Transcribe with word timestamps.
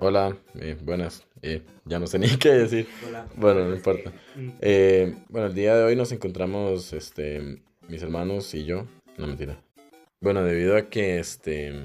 Hola, 0.00 0.36
eh, 0.60 0.76
buenas. 0.80 1.26
Eh, 1.42 1.62
ya 1.84 1.98
no 1.98 2.06
sé 2.06 2.20
ni 2.20 2.28
qué 2.38 2.50
decir. 2.50 2.86
Hola. 3.06 3.26
Bueno, 3.34 3.64
no 3.64 3.74
importa. 3.74 4.12
Mm, 4.36 4.48
Eh, 4.60 5.16
bueno, 5.28 5.48
el 5.48 5.54
día 5.54 5.74
de 5.76 5.82
hoy 5.82 5.96
nos 5.96 6.12
encontramos, 6.12 6.92
este, 6.92 7.60
mis 7.88 8.02
hermanos 8.02 8.54
y 8.54 8.64
yo. 8.64 8.86
No, 9.16 9.26
mentira. 9.26 9.60
Bueno, 10.20 10.44
debido 10.44 10.76
a 10.76 10.82
que, 10.88 11.18
este, 11.18 11.84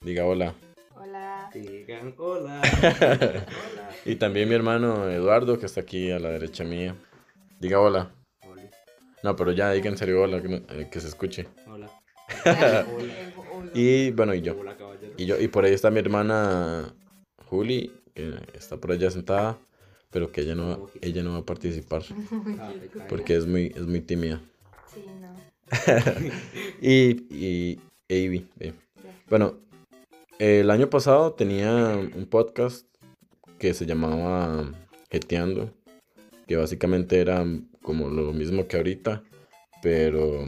diga 0.00 0.24
hola. 0.24 0.54
Hola. 0.96 1.48
Digan 1.54 2.12
hola. 2.18 2.60
Hola. 2.82 3.46
Y 4.04 4.16
también 4.16 4.48
mi 4.48 4.56
hermano 4.56 5.08
Eduardo, 5.08 5.60
que 5.60 5.66
está 5.66 5.82
aquí 5.82 6.10
a 6.10 6.18
la 6.18 6.30
derecha 6.30 6.64
mía. 6.64 6.96
Diga 7.60 7.78
hola. 7.78 8.10
Hola. 8.44 8.62
No, 9.22 9.36
pero 9.36 9.52
ya 9.52 9.70
diga 9.70 9.88
en 9.88 9.96
serio 9.96 10.22
hola, 10.22 10.42
que, 10.42 10.54
eh, 10.70 10.88
que 10.90 11.00
se 11.00 11.06
escuche. 11.06 11.46
Hola. 11.68 11.88
Hola. 12.44 13.70
Y 13.74 14.10
bueno, 14.10 14.34
y 14.34 14.40
yo. 14.40 14.56
Hola, 14.58 14.76
caballero. 14.76 15.12
Y 15.16 15.26
yo, 15.26 15.38
y 15.40 15.46
por 15.48 15.64
ahí 15.64 15.72
está 15.72 15.90
mi 15.90 16.00
hermana 16.00 16.92
Juli, 17.52 17.92
que 18.14 18.32
está 18.54 18.78
por 18.78 18.92
allá 18.92 19.10
sentada, 19.10 19.58
pero 20.10 20.32
que 20.32 20.40
ella 20.40 20.54
no, 20.54 20.88
ella 21.02 21.22
no 21.22 21.32
va 21.32 21.38
a 21.40 21.44
participar 21.44 22.02
Ah, 22.58 22.72
porque 23.10 23.36
es 23.36 23.46
muy, 23.46 23.66
es 23.76 23.82
muy 23.86 24.00
tímida. 24.00 24.40
Sí, 24.92 25.04
no. 25.20 25.36
Y, 26.80 27.26
y 27.30 27.78
Avi, 28.08 28.46
eh. 28.58 28.72
Bueno, 29.28 29.58
el 30.38 30.70
año 30.70 30.88
pasado 30.88 31.34
tenía 31.34 31.94
un 32.16 32.24
podcast 32.26 32.86
que 33.58 33.74
se 33.74 33.84
llamaba 33.84 34.72
Jeteando, 35.10 35.70
que 36.46 36.56
básicamente 36.56 37.20
era 37.20 37.44
como 37.82 38.08
lo 38.08 38.32
mismo 38.32 38.66
que 38.66 38.78
ahorita, 38.78 39.22
pero 39.82 40.46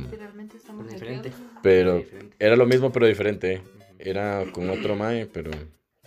pero 1.63 2.03
era 2.39 2.57
lo 2.57 2.65
mismo 2.67 2.91
pero 2.93 3.07
diferente. 3.07 3.53
eh. 3.57 3.63
Era 3.99 4.45
con 4.53 4.71
otro 4.71 4.97
mae, 4.97 5.27
pero 5.27 5.51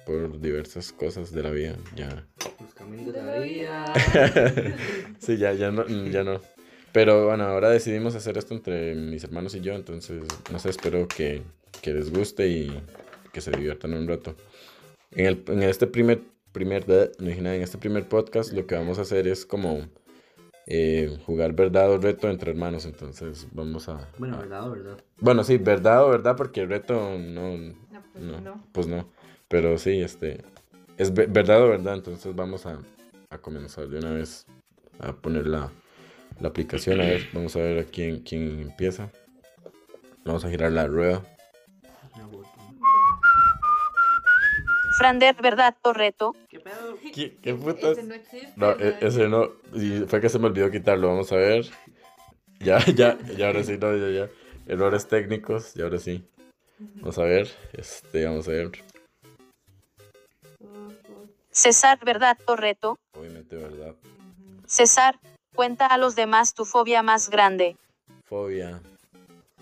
por 0.08 0.40
diversas 0.40 0.92
cosas 0.94 1.32
de 1.34 1.44
la 1.44 1.52
vida 1.52 1.76
ya. 1.96 2.26
Los 2.62 2.74
caminos 2.74 3.14
de 3.14 3.22
la 3.22 3.38
vida. 3.40 3.94
Sí, 5.20 5.38
ya, 5.38 5.52
ya 5.54 5.70
no, 5.72 5.86
ya 6.10 6.24
no. 6.24 6.40
Pero 6.94 7.26
bueno, 7.28 7.44
ahora 7.44 7.70
decidimos 7.70 8.16
hacer 8.16 8.38
esto 8.38 8.54
entre 8.54 8.96
mis 8.96 9.24
hermanos 9.24 9.54
y 9.56 9.62
yo, 9.62 9.74
entonces, 9.74 10.24
no 10.52 10.58
sé, 10.60 10.70
espero 10.70 11.08
que, 11.08 11.44
que 11.82 11.94
les 11.94 12.12
guste 12.12 12.48
y 12.48 12.82
que 13.34 13.42
se 13.42 13.52
diviertan 13.52 13.94
un 13.94 14.08
rato. 14.08 14.36
En, 15.12 15.26
el, 15.26 15.44
en 15.48 15.64
este 15.64 15.86
primer, 15.88 16.22
primer, 16.54 16.88
no 17.20 17.28
dije 17.28 17.42
nada, 17.42 17.56
en 17.56 17.62
este 17.62 17.78
primer 17.78 18.08
podcast 18.08 18.54
lo 18.54 18.66
que 18.66 18.76
vamos 18.76 18.98
a 19.00 19.02
hacer 19.02 19.28
es 19.28 19.46
como 19.46 19.88
eh, 20.66 21.18
jugar 21.26 21.54
verdad 21.54 21.92
o 21.92 21.98
reto 21.98 22.30
entre 22.30 22.52
hermanos, 22.52 22.86
entonces 22.86 23.48
vamos 23.52 23.90
a... 23.90 24.08
Bueno, 24.18 24.38
a- 24.38 24.40
verdad 24.40 24.68
o 24.68 24.72
verdad. 24.72 24.98
bueno, 25.20 25.44
sí, 25.44 25.58
verdad 25.58 26.06
o 26.06 26.10
verdad, 26.10 26.36
porque 26.36 26.62
el 26.62 26.70
reto 26.70 27.18
no, 27.20 27.58
No, 27.58 28.04
pues 28.14 28.24
no, 28.24 28.42
no. 28.42 28.64
pues 28.72 28.88
no. 28.88 29.10
Pero 29.48 29.78
sí, 29.78 30.02
este. 30.02 30.44
Es 30.98 31.14
ve- 31.14 31.28
verdad 31.28 31.64
o 31.64 31.70
verdad, 31.70 31.94
entonces 31.96 32.36
vamos 32.36 32.66
a, 32.66 32.80
a 33.30 33.38
comenzar 33.38 33.88
de 33.88 34.00
una 34.00 34.12
vez 34.12 34.46
a 35.00 35.14
poner 35.14 35.48
la, 35.48 35.70
la 36.40 36.48
aplicación. 36.50 37.00
A 37.02 37.06
ver, 37.06 37.28
vamos 37.34 37.56
a 37.56 37.60
ver 37.60 37.80
a 37.80 37.84
quién, 37.86 38.20
quién 38.24 38.60
empieza. 38.62 39.10
Vamos 40.26 40.44
a 40.44 40.50
girar 40.50 40.72
la 40.72 40.88
rueda. 40.88 41.22
Frander, 44.98 45.36
¿verdad 45.42 45.76
o 45.84 45.94
reto? 45.94 46.36
¿Qué 46.50 46.60
pedo? 46.60 46.98
¿Qué, 47.14 47.38
qué 47.42 47.54
putas? 47.54 47.98
Ese 48.00 48.08
no 48.08 48.16
existe. 48.16 48.54
No, 48.56 48.72
e- 48.72 48.76
¿verdad? 48.78 49.04
ese 49.04 49.28
no. 49.30 49.50
Y 49.74 50.00
fue 50.08 50.20
que 50.22 50.30
se 50.30 50.40
me 50.40 50.48
olvidó 50.48 50.72
quitarlo. 50.72 51.08
Vamos 51.10 51.32
a 51.32 51.36
ver. 51.36 51.66
Ya, 52.60 52.84
ya, 52.86 53.18
ya 53.38 53.48
ahora 53.48 53.64
sí, 53.64 53.78
no, 53.78 53.96
ya, 53.96 54.10
ya. 54.10 54.30
Errores 54.66 55.08
técnicos, 55.08 55.76
y 55.78 55.82
ahora 55.84 56.00
sí. 56.00 56.28
Vamos 57.02 57.18
a 57.20 57.24
ver. 57.24 57.48
Este, 57.74 58.26
vamos 58.26 58.48
a 58.48 58.52
ver. 58.52 58.72
César, 61.58 61.98
¿verdad 62.06 62.38
o 62.46 62.56
reto? 62.56 63.00
Obviamente, 63.14 63.56
verdad. 63.56 63.96
César, 64.68 65.20
cuenta 65.56 65.88
a 65.88 65.98
los 65.98 66.16
demás 66.16 66.54
tu 66.54 66.66
fobia 66.66 67.02
más 67.02 67.32
grande. 67.32 67.76
Fobia. 68.26 68.80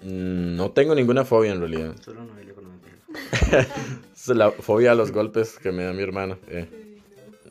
Mm, 0.02 0.58
no 0.58 0.72
tengo 0.72 0.94
ninguna 0.94 1.24
fobia 1.24 1.54
en 1.54 1.62
realidad. 1.62 1.96
Solo 2.04 2.26
no 2.26 2.34
bailé 2.34 2.54
con 2.54 2.66
la 2.66 3.66
Es 4.14 4.28
la 4.28 4.52
fobia 4.52 4.92
a 4.92 4.96
los 4.96 5.14
golpes 5.14 5.58
que 5.58 5.72
me 5.72 5.86
da 5.86 5.94
mi 5.94 6.04
hermana. 6.04 6.38
eh. 6.50 7.00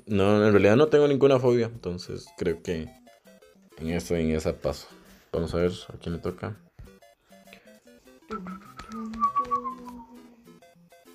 No, 0.05 0.45
en 0.45 0.53
realidad 0.53 0.77
no 0.77 0.89
tengo 0.89 1.09
ninguna 1.09 1.39
fobia, 1.39 1.65
entonces 1.65 2.27
creo 2.37 2.63
que 2.63 2.87
en 3.79 3.91
eso, 3.93 4.15
en 4.15 4.33
esa 4.33 4.53
paso. 4.53 4.89
Vamos 5.33 5.55
a 5.55 5.57
ver 5.57 5.73
a 5.89 5.97
quién 5.97 6.17
le 6.17 6.21
toca. 6.21 6.55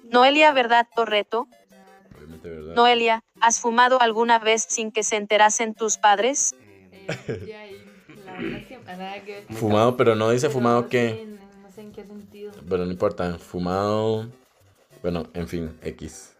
Noelia, 0.05 0.51
¿verdad 0.51 0.87
o 0.95 1.05
reto? 1.05 1.47
Obviamente, 2.29 2.49
¿verdad? 2.49 2.75
Noelia, 2.75 3.23
¿has 3.41 3.59
fumado 3.59 3.99
alguna 4.01 4.37
vez 4.37 4.63
sin 4.69 4.91
que 4.91 5.01
se 5.01 5.15
enterasen 5.15 5.73
tus 5.73 5.97
padres? 5.97 6.53
Eh. 7.27 7.49
Fumado, 9.49 9.97
pero 9.97 10.13
no 10.13 10.29
dice 10.29 10.49
fumado 10.49 10.89
qué. 10.89 11.19
No 11.63 11.71
sé 11.71 11.81
en 11.81 11.91
qué 11.91 12.05
sentido. 12.05 12.51
Pero 12.69 12.85
no 12.85 12.91
importa, 12.91 13.39
fumado. 13.39 14.27
Bueno, 15.01 15.25
en 15.33 15.47
fin, 15.47 15.75
X. 15.81 16.35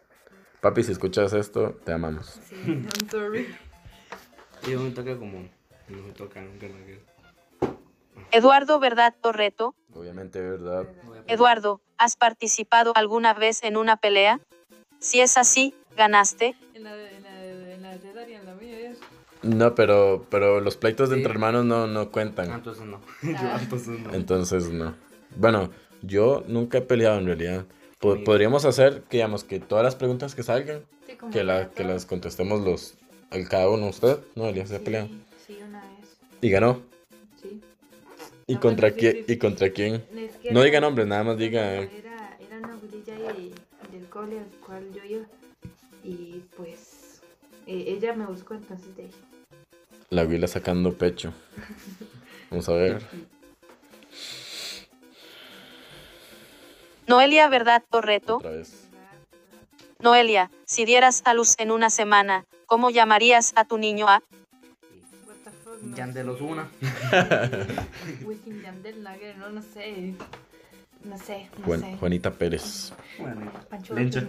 Papi, 0.62 0.84
si 0.84 0.92
escuchas 0.92 1.34
esto, 1.34 1.72
te 1.84 1.92
amamos. 1.92 2.40
Sí, 2.48 2.68
I'm 2.68 3.10
sorry. 3.10 3.48
yo 4.70 4.80
me 4.80 4.92
toca 4.92 5.18
como. 5.18 5.50
No 5.88 6.04
me 6.04 6.12
toca 6.12 6.40
nunca 6.42 6.68
la 6.68 6.86
que. 6.86 7.00
Eduardo, 8.32 8.80
¿verdad 8.80 9.16
o 9.24 9.32
reto? 9.32 9.74
Obviamente, 9.92 10.40
¿verdad? 10.40 10.88
Eduardo, 11.26 11.82
¿has 11.98 12.16
participado 12.16 12.94
alguna 12.96 13.34
vez 13.34 13.64
en 13.64 13.76
una 13.76 13.98
pelea? 13.98 14.40
Si 15.00 15.20
es 15.22 15.38
así, 15.38 15.74
ganaste. 15.96 16.56
En 16.74 16.84
la 16.84 16.96
de, 16.96 17.16
en 17.16 17.24
la 17.24 17.34
de, 17.36 17.74
en 17.76 17.82
la 17.82 17.98
de 17.98 18.44
la 18.46 18.56
mía 18.56 18.92
es. 18.92 18.98
No, 19.42 19.74
pero, 19.76 20.26
pero 20.30 20.60
los 20.60 20.76
pleitos 20.76 21.10
de 21.10 21.16
Sí. 21.16 21.20
entre 21.22 21.32
hermanos 21.34 21.64
no, 21.66 21.88
no 21.88 22.02
Ah, 22.02 22.10
cuentan. 22.12 22.52
entonces 22.52 22.84
no. 22.86 23.00
Yo, 23.24 23.30
Ah. 23.54 23.60
entonces 23.62 24.00
no. 24.00 24.14
Entonces, 24.14 24.70
no. 24.70 24.96
Bueno, 25.36 25.72
yo 26.02 26.44
nunca 26.48 26.80
he 26.80 26.82
peleado 26.82 27.20
en 27.20 27.26
realidad. 27.28 27.66
Podríamos 28.00 28.66
hacer, 28.66 29.04
que, 29.04 29.18
digamos, 29.18 29.44
que 29.44 29.60
todas 29.60 29.84
las 29.84 29.96
preguntas 29.96 30.34
que 30.36 30.44
salgan, 30.44 30.84
Sí, 31.08 31.18
que, 31.32 31.44
la, 31.44 31.70
que 31.72 31.84
las 31.84 32.06
contestemos 32.06 32.62
los, 32.62 32.96
el 33.32 33.48
cada 33.50 33.70
uno. 33.70 33.88
Usted, 33.88 34.20
no, 34.36 34.48
Elías, 34.48 34.70
se 34.70 34.76
ha 34.76 34.80
Sí, 34.80 34.86
peleado. 34.86 35.08
Sí, 35.48 35.58
una 35.68 35.80
vez. 35.82 36.18
Y 36.42 36.50
ganó. 36.50 36.82
Sí. 37.42 37.62
¿Y 38.48 38.56
Ah, 38.56 38.60
contra 38.60 38.90
sí, 38.90 38.96
quién? 38.98 39.26
¿Y 39.28 39.38
contra 39.38 39.70
quién? 39.72 39.96
Es 40.16 40.38
que 40.38 40.52
No 40.52 40.62
diga 40.64 40.80
nombres, 40.82 41.08
nada 41.08 41.24
más 41.24 41.38
diga. 41.38 41.76
Era, 41.76 41.90
cole 44.20 44.40
al 44.40 44.50
cual 44.66 44.92
yo 44.94 45.04
iba. 45.04 45.26
Y 46.04 46.42
pues 46.58 47.22
eh, 47.68 47.86
ella 47.88 48.14
me 48.14 48.26
buscó 48.26 48.54
entonces 48.54 48.96
de 48.96 49.04
ahí. 49.04 49.12
La 50.10 50.26
huila 50.26 50.48
sacando 50.48 50.94
pecho. 50.94 51.34
Vamos 52.50 52.68
a 52.68 52.74
ver. 52.74 53.02
Noelia, 57.08 57.48
¿verdad 57.48 57.84
o 57.92 58.02
reto? 58.02 58.38
Otra 58.38 58.52
vez. 58.52 58.88
Noelia, 60.00 60.52
si 60.66 60.86
dieras 60.86 61.22
a 61.26 61.34
luz 61.34 61.56
en 61.58 61.72
una 61.72 61.90
semana, 61.90 62.46
¿cómo 62.66 62.90
llamarías 62.90 63.54
a 63.56 63.66
tu 63.66 63.78
niño 63.78 64.08
A? 64.08 64.22
Yandel. 65.96 66.30
Wisin 68.26 68.62
Yandel 68.64 69.04
no, 69.38 69.50
no 69.50 69.62
sé. 69.62 70.14
No 71.04 71.18
sé, 71.18 71.50
no 71.58 71.66
Juan- 71.66 71.80
sé. 71.82 71.98
Juanita 72.00 72.32
Pérez. 72.32 72.94
Bueno, 73.20 73.52
Pancho 73.70 73.94
Lencha. 73.96 74.22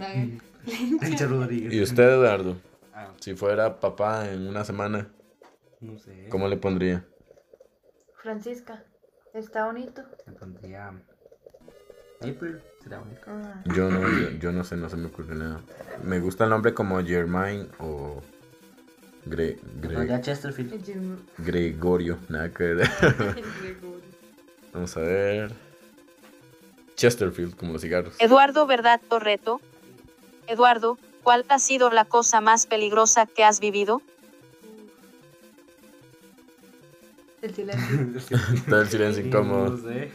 Lencha 1.03 1.26
Rodríguez. 1.26 1.72
¿Y 1.72 1.82
usted, 1.82 2.04
Eduardo? 2.14 2.56
Ah, 2.94 3.12
Si 3.20 3.34
fuera 3.34 3.81
papá 3.81 4.31
en 4.31 4.47
una 4.48 4.64
semana, 4.64 5.08
no 5.81 5.98
sé. 5.98 6.26
¿cómo 6.28 6.47
le 6.48 6.56
pondría? 6.56 7.04
Francisca, 8.22 8.84
está 9.34 9.66
bonito. 9.66 10.03
Me 10.26 10.32
pondría. 10.34 10.92
April. 12.20 12.60
Será 12.82 12.98
bonito. 12.98 13.20
Ah, 13.26 13.62
Yo 13.75 13.91
no, 13.91 14.00
yo, 14.02 14.31
yo 14.38 14.52
no 14.52 14.62
sé, 14.64 14.76
no 14.76 14.88
se 14.91 14.97
me 14.97 15.06
ocurre 15.06 15.34
nada. 15.34 15.60
Me 16.04 16.20
gusta 16.20 16.44
el 16.44 16.50
nombre 16.50 16.75
como 16.75 17.02
Germain 17.02 17.69
o 17.78 18.20
Gre- 19.26 19.58
Gre- 19.81 19.94
Pondría 19.94 20.20
Chesterfield. 20.20 21.20
Gregorio. 21.38 22.19
Nada 22.28 22.50
que 22.52 22.62
ver. 22.75 22.88
Vamos 24.72 24.96
a 24.96 25.00
ver. 25.00 25.69
Chesterfield, 27.00 27.56
como 27.56 27.73
los 27.73 27.81
cigarros. 27.81 28.14
Eduardo, 28.19 28.67
¿verdad 28.67 29.00
o 29.08 29.19
reto? 29.19 29.58
Eduardo, 30.47 30.99
¿cuál 31.23 31.47
ha 31.49 31.58
sido 31.58 31.91
la 31.91 32.05
cosa 32.05 32.43
más 32.43 32.67
peligrosa 32.67 33.25
que 33.25 33.43
has 33.43 33.58
vivido? 33.58 34.02
El 37.41 37.55
silencio. 37.55 38.19
Está 38.55 38.81
el 38.82 38.88
silencio 38.88 39.25
incómodo. 39.25 39.70
No 39.70 39.76
sé. 39.79 40.11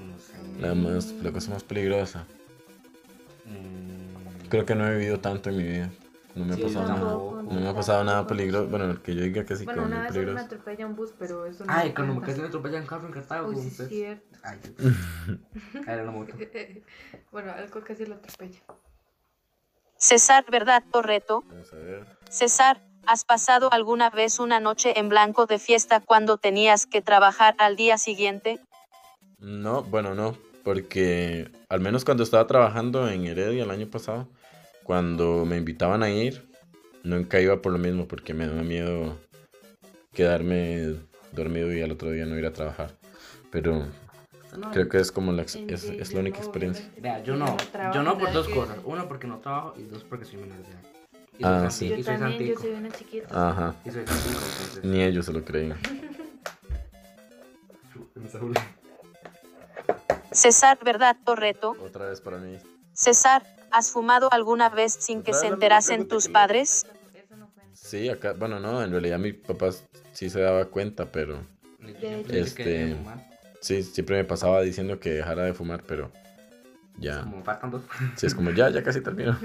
No 0.00 0.18
sé. 0.18 0.60
Nada 0.60 0.74
más, 0.74 1.12
la 1.22 1.30
cosa 1.30 1.52
más 1.52 1.62
peligrosa. 1.62 2.26
Mm, 3.44 4.48
Creo 4.48 4.66
que 4.66 4.74
no 4.74 4.88
he 4.88 4.96
vivido 4.96 5.20
tanto 5.20 5.50
en 5.50 5.56
mi 5.58 5.62
vida. 5.62 5.90
No 6.36 6.44
me 6.44 6.54
ha 6.54 6.56
pasado 6.58 6.86
nada. 6.88 7.00
tampoco. 7.00 7.42
No 7.42 7.60
me 7.60 7.68
ha 7.68 7.74
pasado 7.74 8.04
nada 8.04 8.26
peligroso. 8.26 8.68
Bueno, 8.68 9.02
que 9.02 9.14
yo 9.14 9.22
diga 9.22 9.44
que 9.44 9.56
sí, 9.56 9.64
Bueno, 9.64 9.84
una 9.84 9.96
muy 9.96 10.04
vez 10.04 10.12
solo 10.12 10.20
me 10.20 10.24
peligroso. 10.26 10.46
atropella 10.46 10.86
un 10.86 10.94
bus, 10.96 11.14
pero 11.18 11.46
eso 11.46 11.64
no. 11.64 11.72
Ay, 11.72 11.92
cuando 11.94 12.20
casi 12.20 12.40
me 12.40 12.46
atropellan 12.48 12.82
un 12.82 12.86
carro 12.88 13.06
en 13.06 13.12
Cartago. 13.12 13.48
Uy, 13.48 13.56
sí, 13.56 13.66
ustedes. 13.68 13.88
cierto. 13.90 14.38
Ay, 14.44 14.60
Era 15.86 16.02
una 16.02 16.12
moto. 16.12 16.34
bueno, 17.32 17.52
algo 17.52 17.80
casi 17.82 18.06
lo 18.06 18.14
atropella. 18.16 18.60
César, 19.96 20.44
¿verdad 20.50 20.84
o 20.92 21.02
reto? 21.02 21.42
Vamos 21.48 21.72
a 21.72 21.76
ver. 21.76 22.06
César, 22.28 22.82
¿has 23.06 23.24
pasado 23.24 23.72
alguna 23.72 24.10
vez 24.10 24.38
una 24.38 24.60
noche 24.60 24.98
en 24.98 25.08
blanco 25.08 25.46
de 25.46 25.58
fiesta 25.58 26.00
cuando 26.00 26.36
tenías 26.36 26.86
que 26.86 27.00
trabajar 27.00 27.54
al 27.58 27.76
día 27.76 27.96
siguiente? 27.96 28.60
No, 29.38 29.82
bueno, 29.84 30.14
no, 30.14 30.36
porque 30.64 31.50
al 31.68 31.80
menos 31.80 32.04
cuando 32.04 32.22
estaba 32.24 32.46
trabajando 32.46 33.08
en 33.08 33.26
Heredia 33.26 33.64
el 33.64 33.70
año 33.70 33.88
pasado, 33.88 34.28
cuando 34.86 35.44
me 35.44 35.56
invitaban 35.56 36.04
a 36.04 36.10
ir, 36.10 36.48
nunca 37.02 37.40
iba 37.40 37.60
por 37.60 37.72
lo 37.72 37.78
mismo, 37.78 38.06
porque 38.06 38.34
me 38.34 38.46
daba 38.46 38.62
miedo 38.62 39.18
quedarme 40.14 40.94
dormido 41.32 41.74
y 41.74 41.82
al 41.82 41.90
otro 41.90 42.12
día 42.12 42.24
no 42.24 42.38
ir 42.38 42.46
a 42.46 42.52
trabajar. 42.52 42.94
Pero 43.50 43.84
No, 44.56 44.70
creo 44.70 44.88
que 44.88 44.98
es 44.98 45.10
como 45.10 45.32
la, 45.32 45.42
es, 45.42 46.14
la 46.14 46.20
única 46.20 46.38
experiencia. 46.38 46.88
Vea, 46.98 47.20
yo 47.24 47.34
no. 47.36 47.56
Yo 47.92 48.02
no 48.04 48.16
por 48.16 48.32
dos 48.32 48.48
cosas. 48.48 48.78
Uno, 48.84 49.08
porque 49.08 49.26
no 49.26 49.38
trabajo 49.40 49.74
y 49.76 49.82
dos, 49.82 50.04
porque 50.04 50.24
soy 50.24 50.36
menor 50.38 50.58
de 50.58 50.70
edad. 50.70 50.80
Y 51.38 51.44
Ah, 51.44 51.68
sí. 51.68 51.88
Yo 51.90 51.96
y 51.96 52.02
soy 52.04 52.16
también, 52.18 52.46
yo 52.54 52.58
soy 52.60 52.70
una 52.70 52.90
chiquita. 52.92 53.48
Ajá, 53.50 53.74
Y 53.84 53.90
soy 53.90 54.06
santico, 54.06 54.28
entonces. 54.28 54.84
ni 54.84 55.02
ellos 55.02 55.26
se 55.26 55.32
lo 55.32 55.44
creen. 55.44 55.74
César, 60.30 60.78
¿verdad 60.84 61.16
o 61.24 61.34
reto? 61.34 61.74
Otra 61.80 62.06
vez 62.08 62.20
para 62.20 62.38
mí. 62.38 62.56
César, 62.92 63.42
¿has 63.70 63.90
fumado 63.90 64.28
alguna 64.32 64.68
vez 64.68 64.96
sin 64.98 65.22
que 65.22 65.32
se 65.34 65.46
enterasen 65.48 66.08
tus 66.08 66.28
padres? 66.28 66.86
Sí, 67.72 68.08
acá, 68.08 68.32
bueno, 68.32 68.58
no, 68.60 68.82
en 68.82 68.90
realidad 68.90 69.18
mi 69.18 69.32
papá 69.32 69.70
sí 70.12 70.30
se 70.30 70.40
daba 70.40 70.66
cuenta, 70.66 71.06
pero 71.12 71.40
Este- 72.28 72.96
sí, 73.60 73.82
siempre 73.82 74.16
me 74.16 74.24
pasaba 74.24 74.60
diciendo 74.62 74.98
que 74.98 75.10
dejara 75.10 75.44
de 75.44 75.54
fumar, 75.54 75.82
pero 75.84 76.10
ya, 76.98 77.20
Como 77.22 77.44
faltan 77.44 77.70
dos. 77.70 77.82
sí, 78.16 78.26
es 78.26 78.34
como 78.34 78.50
ya, 78.50 78.70
ya 78.70 78.82
casi 78.82 79.00
termino. 79.00 79.38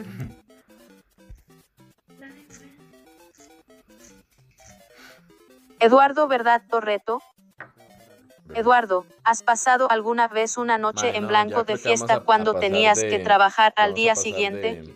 Eduardo, 5.80 6.28
¿verdad 6.28 6.62
o 6.72 6.80
reto? 6.80 7.22
Eduardo, 8.56 9.06
¿has 9.24 9.44
pasado 9.44 9.90
alguna 9.90 10.28
vez 10.28 10.58
una 10.58 10.78
noche 10.78 11.16
en 11.16 11.28
blanco 11.28 11.64
de 11.64 11.78
fiesta 11.78 12.14
a- 12.16 12.20
cuando 12.22 12.54
tenías 12.60 13.00
de- 13.02 13.10
que 13.10 13.20
trabajar 13.20 13.74
al 13.76 13.94
día 13.94 14.16
siguiente? 14.16 14.82
de- 14.82 14.94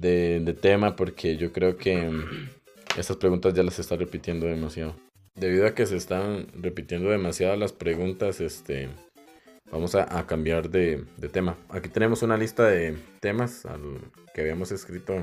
de, 0.00 0.40
de 0.40 0.52
tema 0.54 0.94
porque 0.96 1.36
yo 1.36 1.52
creo 1.52 1.76
que 1.76 1.96
mm, 2.08 2.50
estas 2.96 3.16
preguntas 3.16 3.52
ya 3.54 3.62
las 3.62 3.78
está 3.78 3.96
repitiendo 3.96 4.46
demasiado. 4.46 4.94
Debido 5.34 5.66
a 5.66 5.74
que 5.74 5.86
se 5.86 5.96
están 5.96 6.46
repitiendo 6.54 7.10
demasiado 7.10 7.56
las 7.56 7.72
preguntas, 7.72 8.40
este, 8.40 8.88
vamos 9.70 9.94
a, 9.94 10.18
a 10.18 10.26
cambiar 10.26 10.68
de, 10.70 11.04
de 11.16 11.28
tema. 11.28 11.56
Aquí 11.68 11.88
tenemos 11.88 12.22
una 12.22 12.36
lista 12.36 12.64
de 12.66 12.96
temas 13.20 13.64
al- 13.66 14.00
que 14.34 14.40
habíamos 14.42 14.70
escrito 14.72 15.14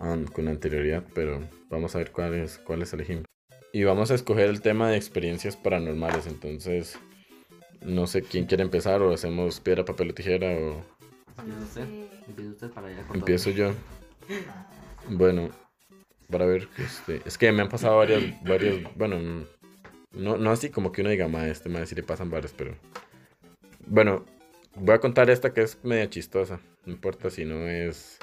um, 0.00 0.24
con 0.26 0.48
anterioridad, 0.48 1.02
pero 1.14 1.40
vamos 1.70 1.94
a 1.94 1.98
ver 1.98 2.10
cuáles, 2.12 2.58
cuáles 2.58 2.92
elegimos. 2.92 3.24
Y 3.72 3.84
vamos 3.84 4.10
a 4.10 4.14
escoger 4.14 4.48
el 4.50 4.60
tema 4.60 4.90
de 4.90 4.96
experiencias 4.96 5.56
paranormales, 5.56 6.26
entonces 6.26 6.98
no 7.80 8.06
sé 8.06 8.22
quién 8.22 8.46
quiere 8.46 8.62
empezar 8.62 9.02
o 9.02 9.12
hacemos 9.12 9.60
piedra, 9.60 9.84
papel 9.84 10.10
o 10.10 10.14
tijera 10.14 10.48
o 10.50 10.84
Empieza 11.38 11.58
No 11.58 11.64
usted. 11.64 11.84
sé. 11.84 12.08
Empieza 12.28 12.50
usted 12.50 12.70
para 12.70 12.88
allá. 12.88 13.02
con 13.06 13.16
empiezo 13.16 13.50
yo. 13.50 13.72
Bueno, 15.08 15.50
para 16.30 16.46
ver, 16.46 16.68
este, 16.78 17.22
es 17.24 17.38
que 17.38 17.50
me 17.50 17.62
han 17.62 17.68
pasado 17.68 17.96
varios, 17.96 18.22
varios, 18.44 18.80
bueno, 18.94 19.46
no, 20.12 20.36
no 20.36 20.50
así 20.50 20.70
como 20.70 20.92
que 20.92 21.00
uno 21.00 21.10
diga, 21.10 21.26
ma, 21.28 21.48
este 21.48 21.68
ma, 21.68 21.84
sí 21.86 21.94
le 21.94 22.02
pasan 22.02 22.30
varios, 22.30 22.52
pero, 22.52 22.76
bueno, 23.86 24.24
voy 24.76 24.94
a 24.94 25.00
contar 25.00 25.28
esta 25.30 25.52
que 25.52 25.62
es 25.62 25.78
media 25.82 26.08
chistosa, 26.08 26.60
no 26.86 26.92
importa 26.92 27.30
si 27.30 27.44
no 27.44 27.66
es, 27.66 28.18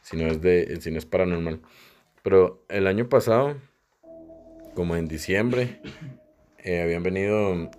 si 0.00 0.16
no 0.16 0.26
es 0.26 0.40
de, 0.40 0.80
si 0.80 0.90
no 0.90 0.98
es 0.98 1.04
paranormal, 1.04 1.60
pero 2.22 2.64
el 2.68 2.86
año 2.86 3.08
pasado, 3.08 3.54
como 4.74 4.96
en 4.96 5.06
diciembre, 5.06 5.80
eh, 6.58 6.82
habían 6.82 7.02
venido 7.02 7.70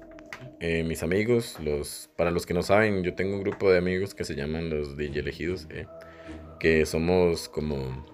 eh, 0.60 0.84
mis 0.84 1.04
amigos, 1.04 1.58
los, 1.62 2.10
para 2.16 2.32
los 2.32 2.46
que 2.46 2.54
no 2.54 2.62
saben, 2.64 3.04
yo 3.04 3.14
tengo 3.14 3.36
un 3.36 3.42
grupo 3.42 3.72
de 3.72 3.78
amigos 3.78 4.16
que 4.16 4.24
se 4.24 4.36
llaman 4.36 4.70
los 4.70 4.98
DJ 4.98 5.20
elegidos, 5.20 5.68
eh, 5.70 5.86
que 6.60 6.86
somos 6.86 7.50
como 7.50 8.06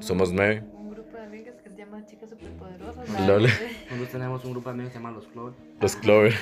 Somos 0.00 0.32
nueve. 0.32 0.62
Un 0.72 0.90
grupo 0.90 1.16
de 1.16 1.24
amigas 1.24 1.54
que 1.62 1.70
se 1.70 1.76
llama 1.76 2.04
Chicas 2.06 2.30
Superpoderosas. 2.30 3.26
Lol. 3.26 3.42
Nosotros 3.42 4.08
tenemos 4.12 4.44
un 4.44 4.52
grupo 4.52 4.68
de 4.68 4.74
amigos 4.74 4.92
que 4.92 4.98
se 4.98 5.02
llama 5.02 5.16
Los 5.16 5.26
Clover. 5.26 5.54
Los 5.80 5.96
Clover. 5.96 6.34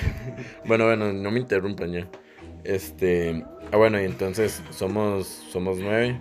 bueno, 0.65 0.85
bueno, 0.85 1.11
no 1.13 1.31
me 1.31 1.39
interrumpan 1.39 1.91
ya. 1.91 2.07
Este. 2.63 3.43
Ah, 3.71 3.77
bueno, 3.77 3.99
y 3.99 4.05
entonces 4.05 4.61
somos, 4.71 5.27
somos 5.27 5.79
nueve. 5.79 6.19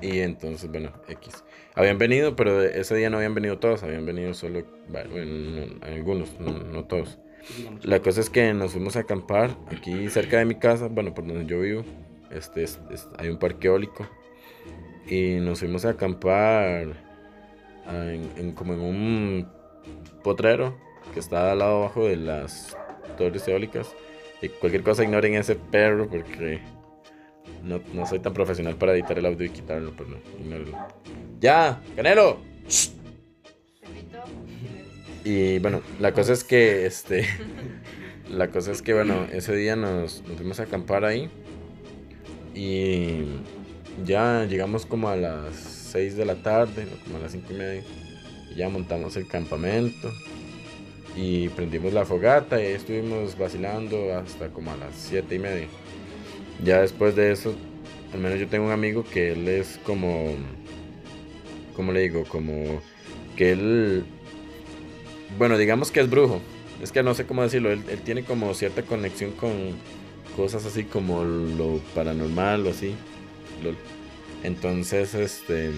Y 0.00 0.20
entonces, 0.20 0.70
bueno, 0.70 0.92
X. 1.08 1.44
Habían 1.78 1.98
venido, 1.98 2.34
pero 2.36 2.62
ese 2.62 2.96
día 2.96 3.08
no 3.08 3.18
habían 3.18 3.34
venido 3.34 3.58
todos. 3.58 3.82
Habían 3.82 4.04
venido 4.04 4.34
solo. 4.34 4.64
Bueno, 4.88 5.24
no- 5.24 5.86
algunos, 5.86 6.38
no, 6.40 6.52
no 6.58 6.84
todos. 6.84 7.18
La 7.82 8.00
cosa 8.00 8.20
es 8.20 8.30
que 8.30 8.52
nos 8.52 8.72
fuimos 8.72 8.96
a 8.96 9.00
acampar 9.00 9.50
aquí 9.70 10.08
cerca 10.10 10.38
de 10.38 10.44
mi 10.44 10.56
casa. 10.56 10.88
Bueno, 10.88 11.14
por 11.14 11.26
donde 11.26 11.46
yo 11.46 11.60
vivo. 11.60 11.84
Este 12.30 12.64
es- 12.64 12.80
es- 12.90 13.08
hay 13.18 13.28
un 13.28 13.38
parque 13.38 13.68
eólico. 13.68 14.06
Y 15.06 15.36
nos 15.40 15.60
fuimos 15.60 15.84
a 15.84 15.90
acampar 15.90 16.94
ah, 17.86 18.10
en, 18.12 18.28
en- 18.36 18.52
como 18.52 18.74
en 18.74 18.80
un 18.80 19.48
potrero 20.22 20.76
que 21.14 21.20
está 21.20 21.52
al 21.52 21.60
lado 21.60 21.78
abajo 21.78 22.06
de 22.06 22.16
las 22.16 22.76
torres 23.16 23.46
eólicas. 23.48 23.94
Y 24.42 24.48
cualquier 24.48 24.82
cosa 24.82 25.04
ignoren 25.04 25.34
ese 25.34 25.54
perro 25.54 26.08
porque 26.08 26.58
no, 27.62 27.80
no 27.94 28.04
soy 28.04 28.18
tan 28.18 28.34
profesional 28.34 28.74
para 28.76 28.92
editar 28.92 29.18
el 29.18 29.26
audio 29.26 29.46
y 29.46 29.50
quitarlo, 29.50 29.92
pero 29.96 30.10
no, 30.10 30.16
ignórenlo. 30.38 30.76
¡Ya! 31.40 31.80
¡Canelo! 31.94 32.38
Y 35.24 35.58
bueno, 35.58 35.82
la 36.00 36.12
cosa 36.12 36.32
es 36.32 36.44
que 36.44 36.86
este. 36.86 37.26
La 38.30 38.48
cosa 38.48 38.72
es 38.72 38.82
que 38.82 38.92
bueno, 38.92 39.26
ese 39.32 39.56
día 39.56 39.74
nos, 39.74 40.22
nos 40.26 40.36
fuimos 40.36 40.60
a 40.60 40.64
acampar 40.64 41.04
ahí. 41.06 41.30
Y 42.54 43.24
ya 44.04 44.44
llegamos 44.44 44.84
como 44.84 45.08
a 45.08 45.16
las 45.16 45.54
6 45.54 46.16
de 46.16 46.26
la 46.26 46.34
tarde, 46.42 46.86
como 47.04 47.16
a 47.16 47.20
las 47.20 47.32
5 47.32 47.46
y 47.50 47.54
media. 47.54 47.82
Y 48.50 48.56
ya 48.56 48.68
montamos 48.68 49.16
el 49.16 49.26
campamento. 49.28 50.12
Y 51.16 51.48
prendimos 51.50 51.94
la 51.94 52.04
fogata 52.04 52.60
y 52.60 52.66
ahí 52.66 52.72
estuvimos 52.74 53.36
vacilando 53.38 54.14
hasta 54.14 54.48
como 54.50 54.72
a 54.72 54.76
las 54.76 54.94
7 54.94 55.34
y 55.34 55.38
media. 55.38 55.66
Ya 56.62 56.82
después 56.82 57.16
de 57.16 57.32
eso, 57.32 57.54
al 58.12 58.20
menos 58.20 58.38
yo 58.38 58.46
tengo 58.48 58.66
un 58.66 58.72
amigo 58.72 59.04
que 59.04 59.32
él 59.32 59.48
es 59.48 59.80
como. 59.84 60.34
¿Cómo 61.78 61.92
le 61.92 62.00
digo? 62.00 62.24
Como 62.24 62.82
que 63.36 63.52
él 63.52 64.04
bueno, 65.36 65.56
digamos 65.56 65.92
que 65.92 66.00
es 66.00 66.10
brujo. 66.10 66.40
Es 66.82 66.90
que 66.90 67.04
no 67.04 67.14
sé 67.14 67.24
cómo 67.24 67.44
decirlo. 67.44 67.70
Él, 67.70 67.84
él 67.88 68.00
tiene 68.00 68.24
como 68.24 68.52
cierta 68.54 68.82
conexión 68.82 69.30
con 69.30 69.52
cosas 70.36 70.66
así 70.66 70.82
como 70.82 71.24
lo 71.24 71.78
paranormal 71.94 72.66
o 72.66 72.70
así. 72.70 72.96
Entonces, 74.42 75.14
este. 75.14 75.70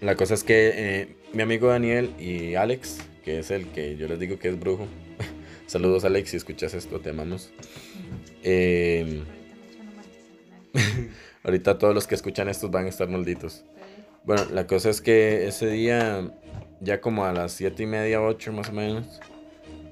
La 0.00 0.16
cosa 0.16 0.34
es 0.34 0.42
que 0.42 0.72
eh, 0.74 1.16
mi 1.32 1.42
amigo 1.42 1.68
Daniel 1.68 2.10
y 2.18 2.56
Alex, 2.56 2.98
que 3.24 3.38
es 3.38 3.52
el 3.52 3.68
que 3.68 3.96
yo 3.96 4.08
les 4.08 4.18
digo 4.18 4.40
que 4.40 4.48
es 4.48 4.58
brujo. 4.58 4.88
Saludos, 5.66 6.04
Alex, 6.04 6.30
si 6.30 6.36
escuchas 6.36 6.74
esto, 6.74 6.98
te 7.00 7.10
amamos. 7.10 7.50
Eh, 8.42 9.22
ahorita 11.44 11.78
todos 11.78 11.94
los 11.94 12.08
que 12.08 12.14
escuchan 12.16 12.48
estos 12.48 12.70
van 12.70 12.86
a 12.86 12.88
estar 12.88 13.08
malditos. 13.08 13.64
Bueno, 14.24 14.46
la 14.52 14.66
cosa 14.66 14.88
es 14.88 15.02
que 15.02 15.46
ese 15.46 15.68
día, 15.68 16.30
ya 16.80 17.02
como 17.02 17.26
a 17.26 17.32
las 17.34 17.52
siete 17.52 17.82
y 17.82 17.86
media, 17.86 18.22
ocho 18.22 18.52
más 18.52 18.70
o 18.70 18.72
menos, 18.72 19.20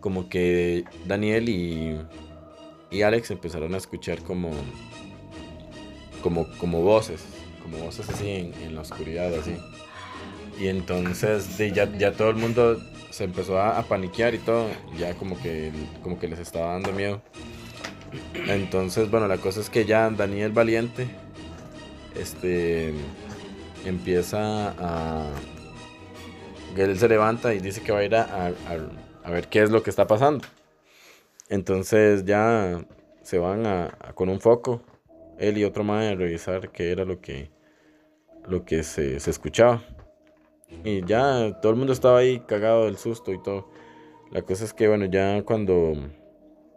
como 0.01 0.31
que 0.31 0.85
Daniel 1.07 1.51
y, 1.51 1.99
y 2.91 3.03
Alex 3.03 3.31
empezaron 3.31 3.75
a 3.75 3.77
escuchar 3.77 4.23
como, 4.23 4.51
como, 6.23 6.49
como 6.57 6.81
voces, 6.81 7.23
como 7.63 7.77
voces 7.77 8.09
así 8.09 8.31
en, 8.31 8.55
en 8.63 8.75
la 8.75 8.81
oscuridad, 8.81 9.35
así. 9.35 9.55
Y 10.59 10.69
entonces 10.69 11.59
de, 11.59 11.73
ya, 11.73 11.95
ya 11.99 12.13
todo 12.13 12.31
el 12.31 12.37
mundo 12.37 12.81
se 13.11 13.25
empezó 13.25 13.59
a, 13.59 13.79
a 13.79 13.83
paniquear 13.83 14.35
y 14.35 14.39
todo, 14.39 14.69
ya 14.99 15.13
como 15.13 15.39
que, 15.43 15.71
como 16.03 16.19
que 16.19 16.29
les 16.29 16.39
estaba 16.39 16.73
dando 16.73 16.93
miedo. 16.93 17.21
Entonces, 18.47 19.11
bueno, 19.11 19.29
la 19.29 19.37
cosa 19.37 19.61
es 19.61 19.69
que 19.69 19.85
ya 19.85 20.09
Daniel 20.09 20.53
Valiente, 20.53 21.07
este, 22.15 22.95
empieza 23.85 24.71
a... 24.79 25.31
Él 26.77 26.99
se 26.99 27.09
levanta 27.09 27.53
y 27.55 27.61
dice 27.61 27.83
que 27.83 27.93
va 27.93 27.99
a 27.99 28.05
ir 28.05 28.15
a, 28.15 28.23
a- 28.23 28.53
a- 29.25 29.31
ver 29.31 29.49
qué 29.49 29.63
es 29.63 29.71
lo 29.71 29.83
que 29.83 29.91
está 29.91 30.07
pasando. 30.07 30.45
Entonces 31.49 32.25
ya 32.25 32.85
se 33.23 33.39
van 33.39 33.67
a, 33.67 33.87
a- 34.01 34.13
con 34.15 34.29
un 34.29 34.41
foco, 34.41 34.83
él 35.39 35.59
y 35.59 35.65
otro 35.65 35.85
más, 35.85 36.05
a 36.07 36.15
revisar 36.15 36.71
qué 36.71 36.91
era 36.93 37.05
lo 37.05 37.21
que, 37.21 37.51
lo 38.49 38.65
que 38.65 38.83
se, 38.83 39.21
se 39.21 39.31
escuchaba. 39.31 39.83
Y 40.85 41.05
ya 41.05 41.59
todo 41.61 41.73
el 41.73 41.79
mundo 41.79 41.93
estaba 41.93 42.19
ahí 42.19 42.41
cagado 42.41 42.87
del 42.87 42.97
susto 42.97 43.33
y 43.33 43.43
todo. 43.43 43.69
La 44.31 44.43
cosa 44.43 44.65
es 44.65 44.73
que, 44.73 44.89
bueno, 44.89 45.05
ya 45.07 45.43
cuando 45.45 45.95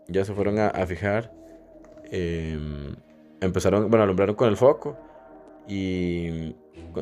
ya 0.08 0.26
se 0.26 0.34
fueron 0.34 0.60
a, 0.60 0.68
a 0.68 0.86
fijar, 0.86 1.32
em, 2.12 2.96
empezaron, 3.42 3.90
bueno, 3.90 4.04
alumbraron 4.04 4.36
con 4.36 4.50
el 4.50 4.58
foco 4.58 4.98
y 5.68 6.56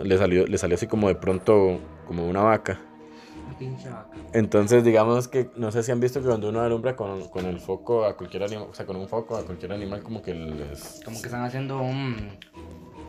le 0.04 0.18
salió, 0.18 0.46
le 0.48 0.58
salió 0.58 0.76
así 0.76 0.88
como 0.88 1.08
de 1.08 1.16
pronto, 1.16 1.80
como 2.08 2.28
una 2.28 2.42
vaca. 2.42 2.80
Una 3.48 3.58
pinche 3.58 3.90
vaca. 3.90 4.10
Entonces, 4.34 4.84
digamos 4.84 5.28
que, 5.28 5.50
no 5.56 5.72
sé 5.72 5.84
si 5.84 5.92
han 5.92 6.00
visto 6.00 6.20
que 6.22 6.28
cuando 6.28 6.50
uno 6.50 6.62
alumbra 6.62 6.96
con, 6.96 7.28
con 7.30 7.46
el 7.46 7.60
foco 7.60 8.06
a 8.06 8.16
cualquier 8.18 8.44
animal, 8.44 8.68
o 8.72 8.74
sea, 8.74 8.86
con 8.86 8.96
un 8.96 9.08
foco 9.08 9.36
a 9.38 9.44
cualquier 9.46 9.74
animal, 9.74 10.02
como 10.02 10.22
que 10.22 10.34
les... 10.34 11.02
Como 11.06 11.20
que 11.22 11.28
están 11.28 11.44
haciendo 11.44 11.80
un, 11.80 12.30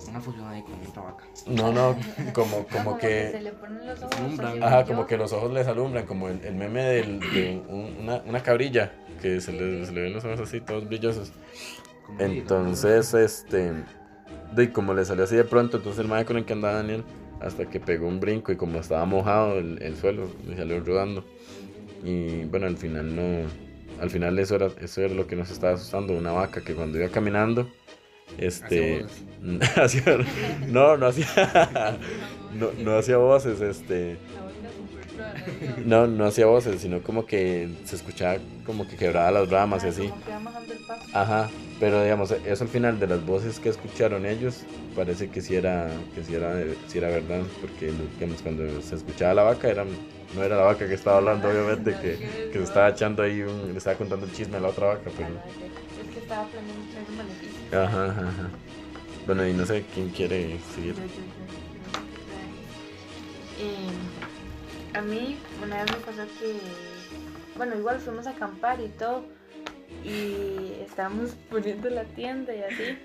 una 0.09 0.21
fusión 0.21 0.47
ahí 0.49 0.63
con 0.63 0.75
otra 0.87 1.03
vaca. 1.03 1.25
No, 1.47 1.73
no, 1.73 1.97
como, 2.35 2.59
No, 2.59 2.67
como 2.71 2.93
se 2.97 2.99
que... 3.01 3.41
le 3.41 3.53
ponen 3.53 3.87
los 3.87 4.03
ojos. 4.03 4.17
alumbran. 4.19 4.63
Ajá, 4.63 4.85
como 4.85 5.07
que 5.07 5.17
los 5.17 5.33
ojos 5.33 5.53
les 5.53 5.67
alumbran, 5.67 6.05
como 6.05 6.29
el, 6.29 6.45
el 6.45 6.55
meme 6.55 6.83
del, 6.85 7.21
de 7.21 7.63
un- 7.69 7.97
una, 8.03 8.17
una 8.27 8.43
cabrilla, 8.43 8.93
que 9.23 9.41
se 9.41 9.53
le, 9.53 9.87
se 9.87 9.93
le 9.93 10.03
ven 10.03 10.13
los 10.13 10.25
ojos 10.25 10.41
así, 10.41 10.61
todos 10.61 10.87
brillosos. 10.87 11.33
Como 12.07 12.21
Entonces, 12.21 13.15
este, 13.15 13.73
de 14.55 14.73
como 14.73 14.95
le 14.95 15.05
salió 15.05 15.25
así 15.25 15.37
de 15.37 15.45
pronto, 15.45 15.79
entonces 15.79 16.01
el 16.01 16.09
mae 16.09 16.25
con 16.25 16.37
el 16.37 16.45
que 16.45 16.53
andaba 16.53 16.75
Daniel, 16.75 17.05
hasta 17.41 17.67
que 17.67 17.81
pegó 17.81 18.09
un 18.09 18.21
brinco 18.21 18.53
y 18.53 18.57
como 18.57 18.79
estaba 18.79 19.05
mojado 19.05 19.59
el, 19.59 19.83
el 19.83 19.97
suelo, 19.97 20.29
le 20.47 20.57
salió 20.57 20.81
rodando. 20.81 21.25
Y 22.05 22.45
bueno, 22.45 22.67
al 22.67 22.77
final 22.77 23.15
no, 23.15 23.49
al 24.01 24.11
final 24.11 24.39
eso 24.39 24.57
era, 24.57 24.69
eso 24.81 25.01
era 25.01 25.15
lo 25.15 25.27
que 25.27 25.37
nos 25.37 25.51
estaba 25.51 25.75
asustando, 25.75 26.13
una 26.15 26.33
vaca 26.33 26.63
que 26.63 26.75
cuando 26.75 26.99
iba 26.99 27.09
caminando, 27.09 27.69
este, 28.39 29.07
hacía, 29.77 30.19
no, 30.69 30.97
no 30.97 31.07
hacía, 31.07 31.99
no, 32.55 32.71
no 32.79 32.99
hacía 32.99 33.17
voces, 33.17 33.61
este, 33.61 34.17
¿no? 35.85 36.07
no, 36.07 36.25
hacía 36.27 36.47
voces, 36.47 36.81
sino 36.81 37.03
como 37.03 37.27
que 37.27 37.69
se 37.85 37.97
escuchaba 37.97 38.39
como 38.67 38.89
que 38.89 38.97
quebraba 38.97 39.31
las 39.31 39.51
ramas 39.51 39.85
y 39.85 39.89
así. 39.89 40.09
Como 40.09 40.25
que 40.25 40.31
va 40.31 40.39
bajando 40.41 40.73
el 40.73 40.79
paso. 40.81 41.11
Ajá, 41.13 41.51
pero 41.85 42.03
digamos, 42.03 42.31
eso 42.31 42.65
al 42.65 42.71
final 42.71 42.99
de 42.99 43.07
las 43.07 43.27
voces 43.27 43.61
que 43.61 43.69
escucharon 43.69 44.25
ellos, 44.25 44.63
parece 44.97 45.29
que 45.29 45.43
sí 45.43 45.55
era, 45.55 45.91
que 46.15 46.25
sí 46.25 46.35
era, 46.35 46.55
sí 46.87 46.97
era 46.97 47.09
verdad, 47.09 47.43
porque 47.61 47.93
digamos, 48.15 48.41
cuando 48.41 48.81
se 48.81 48.95
escuchaba 48.95 49.35
la 49.35 49.43
vaca, 49.43 49.69
era, 49.69 49.85
no 49.85 50.43
era 50.43 50.57
la 50.57 50.63
vaca 50.63 50.89
que 50.89 50.95
estaba 50.95 51.19
hablando, 51.19 51.47
obviamente, 51.47 51.95
que, 52.01 52.17
que 52.51 52.55
se 52.55 52.63
estaba 52.63 52.89
echando 52.89 53.23
ahí, 53.23 53.43
un, 53.43 53.71
le 53.71 53.77
estaba 53.77 53.99
contando 53.99 54.25
un 54.25 54.33
chisme 54.33 54.57
a 54.57 54.61
la 54.61 54.69
otra 54.69 54.87
vaca, 54.87 55.11
pero... 55.15 55.29
Es 55.29 56.11
que 56.11 56.21
estaba 56.21 56.47
planeando 56.47 56.85
ese 57.03 57.13
maleficio. 57.13 57.79
Ajá, 57.79 58.05
ajá, 58.07 58.29
ajá. 58.31 58.51
Bueno, 59.27 59.47
y 59.47 59.53
no 59.53 59.67
sé 59.67 59.85
quién 59.93 60.09
quiere 60.09 60.59
seguir. 60.75 60.95
Eh, 63.61 64.97
a 64.97 65.03
mí 65.03 65.37
una 65.63 65.83
vez 65.83 65.93
me 65.93 65.99
pasó 65.99 66.23
que, 66.41 66.57
bueno, 67.59 67.77
igual 67.77 67.99
fuimos 68.01 68.27
a 68.27 68.31
acampar 68.31 68.81
y 68.81 68.89
todo, 68.89 69.27
y 70.03 70.83
estábamos 70.83 71.37
poniendo 71.51 71.91
la 71.91 72.05
tienda 72.05 72.55
y 72.55 72.63
así, 72.63 72.99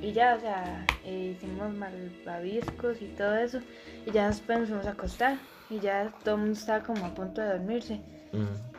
y 0.00 0.12
ya, 0.12 0.36
o 0.36 0.40
sea, 0.40 0.86
eh, 1.04 1.34
hicimos 1.36 1.74
malvaviscos 1.74 3.02
y 3.02 3.06
todo 3.06 3.36
eso, 3.36 3.60
y 4.06 4.10
ya 4.12 4.28
después 4.28 4.60
nos 4.60 4.68
fuimos 4.68 4.86
a 4.86 4.90
acostar, 4.90 5.38
y 5.70 5.80
ya 5.80 6.12
todo 6.24 6.36
el 6.36 6.40
mundo 6.42 6.58
estaba 6.58 6.84
como 6.84 7.04
a 7.04 7.14
punto 7.14 7.40
de 7.40 7.48
dormirse, 7.48 8.00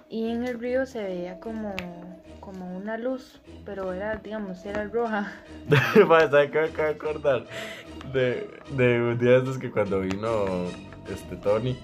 y 0.10 0.29
en 0.29 0.46
el 0.46 0.60
río 0.60 0.86
se 0.86 1.03
veía 1.03 1.39
como, 1.39 1.75
como 2.39 2.75
una 2.75 2.98
luz, 2.98 3.41
pero 3.65 3.94
era, 3.94 4.15
digamos, 4.15 4.65
era 4.65 4.86
roja. 4.86 5.32
¿sabes 5.70 6.51
qué 6.51 6.60
me 6.60 6.68
acabo 6.68 6.88
de 6.88 6.94
acordar? 6.94 7.46
De, 8.13 8.50
de 8.72 9.01
un 9.01 9.18
día 9.20 9.32
de 9.32 9.38
estos 9.39 9.58
que 9.58 9.70
cuando 9.70 10.00
vino 10.01 10.65
este 11.12 11.36
Tony, 11.38 11.77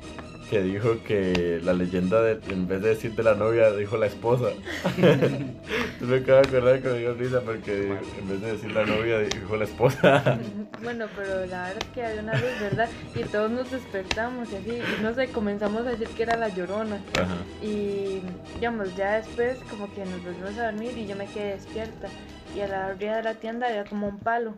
que 0.55 0.63
dijo 0.63 1.03
que 1.03 1.59
la 1.65 1.74
leyenda, 1.74 2.21
de, 2.21 2.39
en 2.50 2.65
vez 2.65 2.81
de 2.81 2.88
decir 2.88 3.13
de 3.13 3.24
la 3.24 3.35
novia, 3.35 3.74
dijo 3.74 3.97
la 3.97 4.05
esposa. 4.05 4.51
Tú 6.00 6.05
me 6.05 6.19
acabo 6.19 6.41
de 6.43 6.47
acordar 6.47 6.81
que 6.81 6.88
me 6.88 7.00
dio 7.00 7.13
risa 7.13 7.41
porque 7.41 8.00
en 8.17 8.29
vez 8.29 8.39
de 8.39 8.53
decir 8.53 8.71
la 8.71 8.85
novia, 8.85 9.19
dijo 9.19 9.57
la 9.57 9.65
esposa. 9.65 10.39
Bueno, 10.81 11.07
pero 11.15 11.45
la 11.47 11.67
verdad 11.67 11.77
es 11.81 11.89
que 11.89 12.05
había 12.05 12.21
una 12.21 12.33
luz, 12.33 12.59
¿verdad? 12.62 12.89
Y 13.15 13.24
todos 13.24 13.50
nos 13.51 13.71
despertamos 13.71 14.51
y 14.51 14.55
así, 14.55 14.71
y 14.71 15.03
no 15.03 15.13
sé, 15.13 15.27
comenzamos 15.27 15.81
a 15.81 15.89
decir 15.89 16.07
que 16.09 16.24
era 16.24 16.38
la 16.38 16.47
llorona. 16.50 17.01
Ajá. 17.19 17.35
Y, 17.62 18.21
digamos, 18.53 18.95
ya 18.95 19.15
después 19.15 19.57
como 19.69 19.93
que 19.93 20.05
nos 20.05 20.24
volvimos 20.24 20.57
a 20.57 20.71
dormir 20.71 20.97
y 20.97 21.07
yo 21.07 21.15
me 21.15 21.25
quedé 21.25 21.53
despierta. 21.55 22.07
Y 22.55 22.62
a 22.62 22.67
la 22.67 22.88
orilla 22.88 23.17
de 23.17 23.24
la 23.24 23.33
tienda 23.33 23.67
había 23.67 23.83
como 23.83 24.07
un 24.07 24.19
palo. 24.19 24.53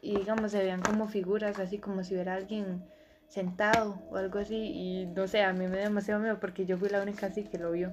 Y, 0.00 0.16
digamos, 0.16 0.52
se 0.52 0.58
veían 0.58 0.80
como 0.80 1.08
figuras, 1.08 1.58
así 1.58 1.78
como 1.78 2.04
si 2.04 2.14
hubiera 2.14 2.36
alguien 2.36 2.84
sentado 3.32 3.98
o 4.10 4.16
algo 4.18 4.38
así. 4.38 4.54
Y, 4.56 5.06
no 5.06 5.26
sé, 5.26 5.42
a 5.42 5.52
mí 5.54 5.60
me 5.66 5.76
dio 5.76 5.84
demasiado 5.84 6.20
miedo 6.20 6.38
porque 6.38 6.66
yo 6.66 6.76
fui 6.76 6.90
la 6.90 7.00
única 7.00 7.26
así 7.26 7.44
que 7.44 7.56
lo 7.58 7.72
vio. 7.72 7.90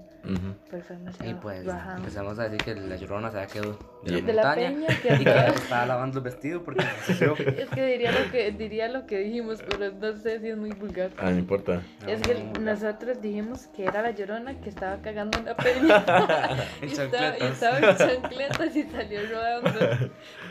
Pero 0.70 0.84
fue 0.84 0.98
demasiado 0.98 1.32
Y 1.32 1.34
pues 1.36 1.66
bajado. 1.66 1.98
empezamos 1.98 2.38
a 2.40 2.44
decir 2.50 2.58
que 2.58 2.76
la 2.76 2.96
llorona 2.98 3.32
se 3.32 3.38
había 3.38 3.48
quedado 3.48 3.80
de 4.04 4.12
la 4.12 4.22
De 4.22 4.34
la 4.34 4.44
montaña 4.44 4.70
peña 4.72 4.88
que 5.02 5.14
y 5.16 5.24
que 5.24 5.30
andaba- 5.30 5.48
estaba 5.56 5.86
lavando 5.86 6.18
el 6.20 6.24
vestido 6.26 6.64
porque 6.64 6.84
se. 7.06 7.14
Es 7.62 7.70
que 7.70 7.86
diría 7.86 8.12
lo 8.12 8.32
que, 8.32 8.52
diría 8.52 8.88
lo 8.90 9.06
que 9.06 9.20
dijimos, 9.20 9.60
pero 9.70 9.94
no 9.94 10.18
sé 10.18 10.40
si 10.42 10.50
es 10.50 10.58
muy 10.58 10.72
vulgar. 10.72 11.12
Ah, 11.18 11.32
no 11.32 11.40
importa. 11.40 11.82
Es 12.06 12.22
que 12.22 12.44
nosotros 12.60 13.22
dijimos 13.22 13.68
que 13.68 13.86
era 13.86 14.02
la 14.02 14.12
llorona 14.12 14.60
que 14.60 14.68
estaba 14.70 14.98
cagando 15.02 15.40
en 15.40 15.46
la 15.46 15.56
peña. 15.56 16.04
y, 16.82 16.86
estaba, 16.86 17.38
y 17.40 17.44
estaba 17.44 17.78
en 17.80 17.96
chancletas 17.98 18.76
y 18.76 18.84
salió 18.84 19.20
rodando. 19.32 19.80